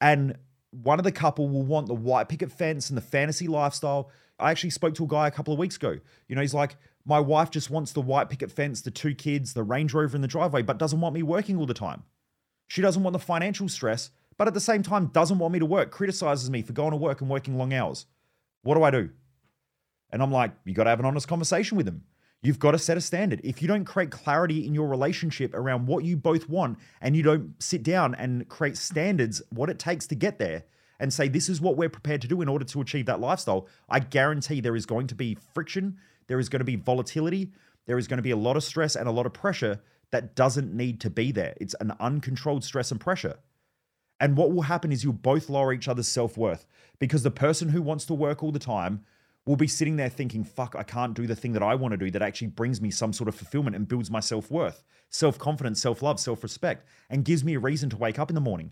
and 0.00 0.36
one 0.72 0.98
of 0.98 1.04
the 1.04 1.12
couple 1.12 1.48
will 1.48 1.62
want 1.62 1.86
the 1.86 1.94
white 1.94 2.28
picket 2.28 2.50
fence 2.50 2.88
and 2.88 2.96
the 2.96 3.02
fantasy 3.02 3.46
lifestyle. 3.46 4.10
I 4.40 4.50
actually 4.50 4.70
spoke 4.70 4.94
to 4.96 5.04
a 5.04 5.06
guy 5.08 5.28
a 5.28 5.30
couple 5.30 5.52
of 5.52 5.60
weeks 5.60 5.76
ago. 5.76 5.98
You 6.26 6.34
know, 6.34 6.40
he's 6.40 6.54
like, 6.54 6.76
my 7.04 7.20
wife 7.20 7.50
just 7.50 7.70
wants 7.70 7.92
the 7.92 8.00
white 8.00 8.28
picket 8.28 8.50
fence, 8.50 8.80
the 8.80 8.90
two 8.90 9.14
kids, 9.14 9.52
the 9.52 9.62
Range 9.62 9.92
Rover 9.92 10.16
in 10.16 10.22
the 10.22 10.28
driveway, 10.28 10.62
but 10.62 10.78
doesn't 10.78 11.00
want 11.00 11.14
me 11.14 11.22
working 11.22 11.56
all 11.56 11.66
the 11.66 11.74
time. 11.74 12.02
She 12.66 12.82
doesn't 12.82 13.02
want 13.02 13.12
the 13.12 13.20
financial 13.20 13.68
stress, 13.68 14.10
but 14.42 14.48
at 14.48 14.54
the 14.54 14.60
same 14.60 14.82
time 14.82 15.06
doesn't 15.06 15.38
want 15.38 15.52
me 15.52 15.60
to 15.60 15.64
work, 15.64 15.92
criticizes 15.92 16.50
me 16.50 16.62
for 16.62 16.72
going 16.72 16.90
to 16.90 16.96
work 16.96 17.20
and 17.20 17.30
working 17.30 17.56
long 17.56 17.72
hours. 17.72 18.06
What 18.64 18.74
do 18.74 18.82
I 18.82 18.90
do? 18.90 19.10
And 20.10 20.20
I'm 20.20 20.32
like, 20.32 20.50
you 20.64 20.74
got 20.74 20.82
to 20.82 20.90
have 20.90 20.98
an 20.98 21.06
honest 21.06 21.28
conversation 21.28 21.76
with 21.76 21.86
them. 21.86 22.02
You've 22.42 22.58
got 22.58 22.72
to 22.72 22.78
set 22.80 22.96
a 22.96 23.00
standard. 23.00 23.40
If 23.44 23.62
you 23.62 23.68
don't 23.68 23.84
create 23.84 24.10
clarity 24.10 24.66
in 24.66 24.74
your 24.74 24.88
relationship 24.88 25.54
around 25.54 25.86
what 25.86 26.02
you 26.02 26.16
both 26.16 26.48
want 26.48 26.80
and 27.00 27.14
you 27.14 27.22
don't 27.22 27.54
sit 27.62 27.84
down 27.84 28.16
and 28.16 28.48
create 28.48 28.76
standards, 28.76 29.42
what 29.50 29.70
it 29.70 29.78
takes 29.78 30.08
to 30.08 30.16
get 30.16 30.40
there, 30.40 30.64
and 30.98 31.12
say, 31.12 31.28
this 31.28 31.48
is 31.48 31.60
what 31.60 31.76
we're 31.76 31.88
prepared 31.88 32.22
to 32.22 32.26
do 32.26 32.42
in 32.42 32.48
order 32.48 32.64
to 32.64 32.80
achieve 32.80 33.06
that 33.06 33.20
lifestyle, 33.20 33.68
I 33.88 34.00
guarantee 34.00 34.60
there 34.60 34.74
is 34.74 34.86
going 34.86 35.06
to 35.06 35.14
be 35.14 35.38
friction, 35.54 35.98
there 36.26 36.40
is 36.40 36.48
going 36.48 36.58
to 36.58 36.64
be 36.64 36.74
volatility, 36.74 37.52
there 37.86 37.96
is 37.96 38.08
going 38.08 38.18
to 38.18 38.24
be 38.24 38.32
a 38.32 38.36
lot 38.36 38.56
of 38.56 38.64
stress 38.64 38.96
and 38.96 39.06
a 39.06 39.12
lot 39.12 39.24
of 39.24 39.32
pressure 39.32 39.80
that 40.10 40.34
doesn't 40.34 40.74
need 40.74 41.00
to 41.02 41.10
be 41.10 41.30
there. 41.30 41.54
It's 41.60 41.76
an 41.78 41.92
uncontrolled 42.00 42.64
stress 42.64 42.90
and 42.90 43.00
pressure. 43.00 43.36
And 44.22 44.36
what 44.36 44.52
will 44.52 44.62
happen 44.62 44.92
is 44.92 45.02
you'll 45.02 45.14
both 45.14 45.50
lower 45.50 45.72
each 45.72 45.88
other's 45.88 46.06
self 46.06 46.36
worth 46.38 46.64
because 47.00 47.24
the 47.24 47.30
person 47.32 47.70
who 47.70 47.82
wants 47.82 48.04
to 48.04 48.14
work 48.14 48.40
all 48.40 48.52
the 48.52 48.60
time 48.60 49.04
will 49.44 49.56
be 49.56 49.66
sitting 49.66 49.96
there 49.96 50.08
thinking, 50.08 50.44
fuck, 50.44 50.76
I 50.78 50.84
can't 50.84 51.14
do 51.14 51.26
the 51.26 51.34
thing 51.34 51.54
that 51.54 51.62
I 51.62 51.74
want 51.74 51.90
to 51.90 51.98
do 51.98 52.08
that 52.12 52.22
actually 52.22 52.46
brings 52.46 52.80
me 52.80 52.92
some 52.92 53.12
sort 53.12 53.26
of 53.26 53.34
fulfillment 53.34 53.74
and 53.74 53.88
builds 53.88 54.12
my 54.12 54.20
self 54.20 54.48
worth, 54.48 54.84
self 55.10 55.40
confidence, 55.40 55.82
self 55.82 56.02
love, 56.02 56.20
self 56.20 56.44
respect, 56.44 56.86
and 57.10 57.24
gives 57.24 57.42
me 57.42 57.54
a 57.54 57.58
reason 57.58 57.90
to 57.90 57.96
wake 57.96 58.20
up 58.20 58.30
in 58.30 58.36
the 58.36 58.40
morning. 58.40 58.70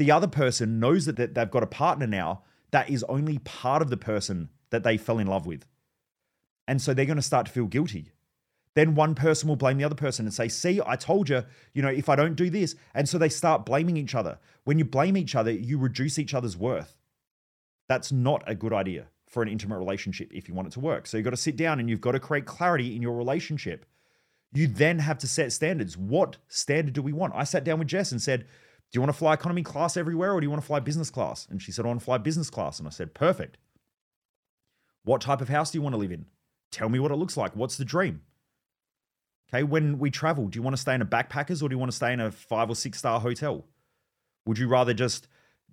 The 0.00 0.10
other 0.10 0.26
person 0.26 0.80
knows 0.80 1.06
that 1.06 1.34
they've 1.34 1.50
got 1.50 1.62
a 1.62 1.68
partner 1.68 2.08
now 2.08 2.42
that 2.72 2.90
is 2.90 3.04
only 3.04 3.38
part 3.38 3.80
of 3.80 3.90
the 3.90 3.96
person 3.96 4.48
that 4.70 4.82
they 4.82 4.96
fell 4.96 5.20
in 5.20 5.28
love 5.28 5.46
with. 5.46 5.66
And 6.66 6.82
so 6.82 6.92
they're 6.92 7.06
going 7.06 7.14
to 7.14 7.22
start 7.22 7.46
to 7.46 7.52
feel 7.52 7.66
guilty. 7.66 8.10
Then 8.74 8.94
one 8.94 9.14
person 9.14 9.48
will 9.48 9.56
blame 9.56 9.78
the 9.78 9.84
other 9.84 9.94
person 9.94 10.26
and 10.26 10.32
say, 10.32 10.48
See, 10.48 10.80
I 10.84 10.96
told 10.96 11.28
you, 11.28 11.44
you 11.74 11.82
know, 11.82 11.88
if 11.88 12.08
I 12.08 12.16
don't 12.16 12.36
do 12.36 12.50
this. 12.50 12.74
And 12.94 13.08
so 13.08 13.18
they 13.18 13.28
start 13.28 13.66
blaming 13.66 13.96
each 13.96 14.14
other. 14.14 14.38
When 14.64 14.78
you 14.78 14.84
blame 14.84 15.16
each 15.16 15.34
other, 15.34 15.50
you 15.50 15.78
reduce 15.78 16.18
each 16.18 16.34
other's 16.34 16.56
worth. 16.56 16.96
That's 17.88 18.12
not 18.12 18.42
a 18.46 18.54
good 18.54 18.72
idea 18.72 19.06
for 19.28 19.42
an 19.42 19.48
intimate 19.48 19.78
relationship 19.78 20.32
if 20.32 20.48
you 20.48 20.54
want 20.54 20.68
it 20.68 20.72
to 20.72 20.80
work. 20.80 21.06
So 21.06 21.16
you've 21.16 21.24
got 21.24 21.30
to 21.30 21.36
sit 21.36 21.56
down 21.56 21.80
and 21.80 21.88
you've 21.88 22.00
got 22.00 22.12
to 22.12 22.20
create 22.20 22.46
clarity 22.46 22.94
in 22.94 23.02
your 23.02 23.14
relationship. 23.14 23.86
You 24.52 24.66
then 24.66 24.98
have 25.00 25.18
to 25.18 25.28
set 25.28 25.52
standards. 25.52 25.96
What 25.96 26.38
standard 26.48 26.94
do 26.94 27.02
we 27.02 27.12
want? 27.12 27.34
I 27.34 27.44
sat 27.44 27.64
down 27.64 27.78
with 27.78 27.88
Jess 27.88 28.12
and 28.12 28.22
said, 28.22 28.40
Do 28.40 28.46
you 28.92 29.00
want 29.00 29.12
to 29.12 29.18
fly 29.18 29.34
economy 29.34 29.62
class 29.62 29.96
everywhere 29.96 30.32
or 30.32 30.40
do 30.40 30.46
you 30.46 30.50
want 30.50 30.62
to 30.62 30.66
fly 30.66 30.80
business 30.80 31.10
class? 31.10 31.46
And 31.50 31.60
she 31.60 31.72
said, 31.72 31.84
I 31.84 31.88
want 31.88 32.00
to 32.00 32.04
fly 32.04 32.18
business 32.18 32.50
class. 32.50 32.78
And 32.78 32.88
I 32.88 32.90
said, 32.90 33.14
Perfect. 33.14 33.58
What 35.04 35.20
type 35.20 35.40
of 35.40 35.48
house 35.48 35.70
do 35.70 35.78
you 35.78 35.82
want 35.82 35.94
to 35.94 35.98
live 35.98 36.12
in? 36.12 36.26
Tell 36.70 36.88
me 36.88 36.98
what 36.98 37.10
it 37.10 37.16
looks 37.16 37.36
like. 37.36 37.56
What's 37.56 37.76
the 37.76 37.84
dream? 37.84 38.22
Okay, 39.52 39.62
when 39.62 39.98
we 39.98 40.10
travel, 40.10 40.48
do 40.48 40.58
you 40.58 40.62
want 40.62 40.76
to 40.76 40.80
stay 40.80 40.94
in 40.94 41.00
a 41.00 41.06
backpackers 41.06 41.62
or 41.62 41.68
do 41.68 41.74
you 41.74 41.78
want 41.78 41.90
to 41.90 41.96
stay 41.96 42.12
in 42.12 42.20
a 42.20 42.30
five 42.30 42.68
or 42.68 42.74
six 42.74 42.98
star 42.98 43.18
hotel? 43.18 43.64
Would 44.44 44.58
you 44.58 44.68
rather 44.68 44.92
just 44.92 45.28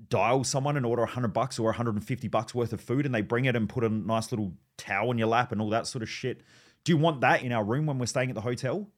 dial 0.09 0.43
someone 0.43 0.77
and 0.77 0.85
order 0.85 1.01
100 1.01 1.29
bucks 1.29 1.59
or 1.59 1.65
150 1.65 2.27
bucks 2.27 2.55
worth 2.55 2.73
of 2.73 2.81
food 2.81 3.05
and 3.05 3.13
they 3.13 3.21
bring 3.21 3.45
it 3.45 3.55
and 3.55 3.67
put 3.67 3.83
a 3.83 3.89
nice 3.89 4.31
little 4.31 4.53
towel 4.77 5.11
in 5.11 5.17
your 5.17 5.27
lap 5.27 5.51
and 5.51 5.61
all 5.61 5.69
that 5.69 5.87
sort 5.87 6.03
of 6.03 6.09
shit. 6.09 6.41
Do 6.83 6.91
you 6.91 6.97
want 6.97 7.21
that 7.21 7.43
in 7.43 7.51
our 7.51 7.63
room 7.63 7.85
when 7.85 7.97
we're 7.97 8.05
staying 8.05 8.29
at 8.29 8.35
the 8.35 8.41
hotel? 8.41 8.89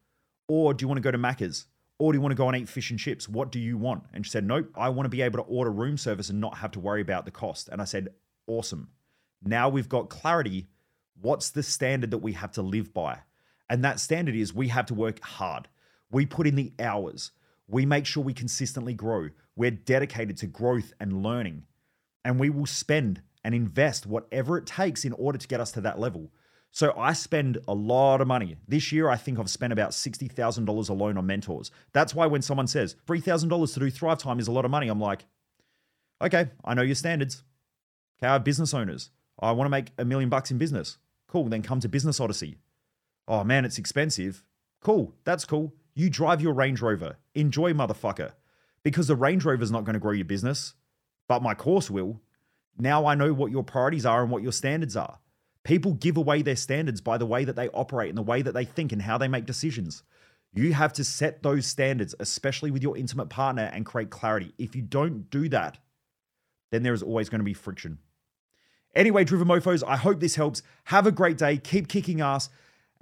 Or 0.48 0.74
do 0.74 0.84
you 0.84 0.88
want 0.88 0.98
to 0.98 1.04
go 1.04 1.12
to 1.12 1.18
Macca's? 1.18 1.66
Or 2.00 2.12
do 2.12 2.18
you 2.18 2.22
want 2.22 2.32
to 2.32 2.38
go 2.38 2.48
and 2.48 2.58
eat 2.58 2.70
fish 2.70 2.92
and 2.92 3.00
chips? 3.00 3.28
What 3.28 3.52
do 3.52 3.60
you 3.60 3.78
want? 3.78 4.04
And 4.14 4.26
she 4.26 4.30
said, 4.30 4.46
Nope, 4.46 4.70
I 4.76 4.90
want 4.90 5.06
to 5.06 5.10
be 5.10 5.24
able 5.24 5.40
to 5.40 5.50
order 5.50 5.72
room 5.72 5.98
service 5.98 6.30
and 6.30 6.40
not 6.40 6.58
have 6.58 6.72
to 6.72 6.80
worry 6.80 7.02
about 7.02 7.26
the 7.26 7.32
cost. 7.32 7.70
And 7.70 7.82
I 7.82 7.86
said, 7.86 8.10
Awesome. 8.46 8.90
Now 9.44 9.70
we've 9.70 9.90
got 9.90 10.10
clarity. 10.10 10.68
What's 11.20 11.50
the 11.50 11.64
standard 11.64 12.12
that 12.12 12.20
we 12.20 12.34
have 12.34 12.52
to 12.54 12.62
live 12.62 12.94
by? 12.94 13.20
And 13.70 13.84
that 13.84 14.00
standard 14.00 14.36
is 14.36 14.54
we 14.54 14.70
have 14.70 14.86
to 14.88 14.94
work 14.94 15.22
hard. 15.24 15.68
We 16.10 16.26
put 16.26 16.48
in 16.48 16.56
the 16.56 16.74
hours. 16.80 17.32
We 17.68 17.86
make 17.86 18.06
sure 18.06 18.24
we 18.24 18.34
consistently 18.34 18.94
grow. 18.94 19.30
We're 19.56 19.72
dedicated 19.72 20.38
to 20.38 20.48
growth 20.48 20.94
and 21.00 21.24
learning. 21.24 21.64
And 22.24 22.40
we 22.40 22.50
will 22.50 22.66
spend 22.66 23.22
and 23.44 23.54
invest 23.54 24.06
whatever 24.06 24.58
it 24.58 24.66
takes 24.66 25.06
in 25.06 25.14
order 25.14 25.38
to 25.38 25.48
get 25.48 25.60
us 25.60 25.72
to 25.74 25.82
that 25.82 26.00
level. 26.00 26.32
So 26.72 26.94
I 26.98 27.14
spend 27.14 27.58
a 27.68 27.74
lot 27.74 28.22
of 28.22 28.28
money. 28.28 28.58
This 28.68 28.92
year, 28.92 29.10
I 29.10 29.16
think 29.16 29.40
I've 29.40 29.50
spent 29.50 29.74
about 29.74 29.92
$60,000 29.92 30.90
alone 30.90 31.18
on 31.18 31.26
mentors. 31.26 31.72
That's 31.94 32.14
why 32.14 32.28
when 32.28 32.42
someone 32.42 32.68
says 32.68 32.96
$3,000 33.08 33.74
to 33.74 33.80
do 33.80 33.90
Thrive 33.90 34.18
Time 34.18 34.40
is 34.40 34.48
a 34.48 34.52
lot 34.52 34.66
of 34.66 34.72
money, 34.72 34.88
I'm 34.88 35.00
like, 35.00 35.26
okay, 36.22 36.50
I 36.64 36.74
know 36.74 36.82
your 36.82 36.96
standards. 36.96 37.44
Okay, 38.20 38.28
I 38.28 38.34
have 38.34 38.44
business 38.44 38.74
owners. 38.74 39.12
I 39.40 39.52
want 39.52 39.68
to 39.68 39.72
make 39.72 39.92
a 39.98 40.06
million 40.06 40.30
bucks 40.30 40.52
in 40.52 40.58
business. 40.58 40.98
Cool, 41.28 41.46
then 41.46 41.62
come 41.62 41.80
to 41.80 41.90
Business 41.90 42.20
Odyssey. 42.20 42.58
Oh 43.28 43.44
man, 43.44 43.66
it's 43.66 43.78
expensive. 43.78 44.44
Cool, 44.82 45.14
that's 45.24 45.46
cool. 45.46 45.74
You 45.94 46.10
drive 46.10 46.42
your 46.42 46.54
Range 46.54 46.82
Rover. 46.82 47.18
Enjoy, 47.34 47.74
motherfucker. 47.74 48.34
Because 48.84 49.08
the 49.08 49.16
Range 49.16 49.44
Rover 49.44 49.64
is 49.64 49.72
not 49.72 49.84
going 49.84 49.96
to 49.96 50.00
grow 50.00 50.12
your 50.12 50.26
business, 50.26 50.76
but 51.28 51.42
my 51.42 51.54
course 51.54 51.90
will. 51.90 52.22
Now 52.78 53.06
I 53.06 53.16
know 53.16 53.34
what 53.34 53.52
your 53.52 53.64
priorities 53.64 54.06
are 54.06 54.22
and 54.22 54.32
what 54.32 54.44
your 54.44 54.52
standards 54.52 54.96
are. 54.96 55.20
People 55.64 55.94
give 55.94 56.16
away 56.16 56.42
their 56.42 56.56
standards 56.56 57.02
by 57.02 57.18
the 57.18 57.26
way 57.26 57.44
that 57.44 57.56
they 57.56 57.68
operate 57.70 58.10
and 58.10 58.18
the 58.18 58.22
way 58.22 58.42
that 58.42 58.54
they 58.54 58.64
think 58.64 58.92
and 58.92 59.02
how 59.02 59.18
they 59.18 59.28
make 59.28 59.46
decisions. 59.46 60.04
You 60.54 60.74
have 60.74 60.94
to 60.94 61.04
set 61.04 61.44
those 61.44 61.66
standards, 61.66 62.16
especially 62.20 62.72
with 62.72 62.82
your 62.82 62.96
intimate 62.96 63.30
partner, 63.30 63.70
and 63.74 63.86
create 63.86 64.10
clarity. 64.10 64.54
If 64.58 64.76
you 64.76 64.82
don't 64.82 65.30
do 65.30 65.50
that, 65.50 65.78
then 66.72 66.84
there 66.84 66.94
is 66.94 67.04
always 67.04 67.28
going 67.30 67.40
to 67.40 67.46
be 67.46 67.54
friction. 67.54 67.98
Anyway, 68.96 69.24
Driven 69.24 69.48
Mofos, 69.48 69.84
I 69.86 69.98
hope 69.98 70.20
this 70.20 70.36
helps. 70.36 70.64
Have 70.86 71.06
a 71.06 71.12
great 71.12 71.38
day. 71.38 71.58
Keep 71.58 71.88
kicking 71.88 72.22
ass. 72.22 72.50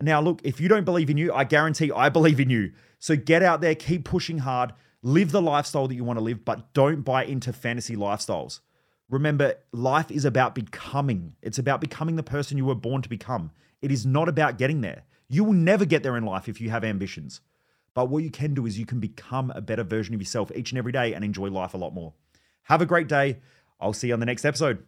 Now, 0.02 0.22
look, 0.22 0.42
if 0.44 0.60
you 0.60 0.68
don't 0.68 0.84
believe 0.84 1.10
in 1.10 1.18
you, 1.18 1.34
I 1.34 1.44
guarantee 1.44 1.92
I 1.92 2.10
believe 2.10 2.40
in 2.40 2.50
you. 2.50 2.72
So 3.00 3.16
get 3.16 3.44
out 3.44 3.62
there, 3.62 3.76
keep 3.76 4.04
pushing 4.04 4.40
hard, 4.40 4.74
live 5.02 5.32
the 5.32 5.42
lifestyle 5.42 5.88
that 5.88 5.96
you 5.96 6.04
want 6.04 6.20
to 6.20 6.24
live, 6.24 6.44
but 6.44 6.74
don't 6.74 7.02
buy 7.02 7.24
into 7.24 7.54
fantasy 7.54 7.96
lifestyles. 7.96 8.60
Remember, 9.10 9.56
life 9.72 10.10
is 10.10 10.26
about 10.26 10.56
becoming. 10.56 11.36
It's 11.42 11.60
about 11.60 11.80
becoming 11.80 12.16
the 12.16 12.24
person 12.24 12.58
you 12.58 12.66
were 12.66 12.76
born 12.76 13.02
to 13.04 13.10
become. 13.10 13.52
It 13.82 13.92
is 13.92 14.06
not 14.06 14.28
about 14.28 14.58
getting 14.58 14.82
there. 14.82 15.04
You 15.30 15.44
will 15.44 15.54
never 15.54 15.86
get 15.86 16.04
there 16.04 16.18
in 16.18 16.26
life 16.26 16.50
if 16.50 16.60
you 16.60 16.72
have 16.72 16.84
ambitions. 16.84 17.42
But 17.94 18.10
what 18.10 18.24
you 18.24 18.32
can 18.32 18.54
do 18.54 18.66
is 18.66 18.78
you 18.80 18.86
can 18.86 19.00
become 19.00 19.52
a 19.56 19.62
better 19.62 19.84
version 19.84 20.16
of 20.16 20.22
yourself 20.22 20.52
each 20.56 20.72
and 20.72 20.80
every 20.80 20.92
day 20.92 21.14
and 21.14 21.24
enjoy 21.24 21.50
life 21.50 21.74
a 21.74 21.78
lot 21.78 21.94
more. 21.94 22.14
Have 22.64 22.82
a 22.82 22.86
great 22.86 23.08
day. 23.08 23.38
I'll 23.80 23.94
see 23.94 24.08
you 24.08 24.14
on 24.14 24.20
the 24.20 24.26
next 24.26 24.44
episode. 24.44 24.84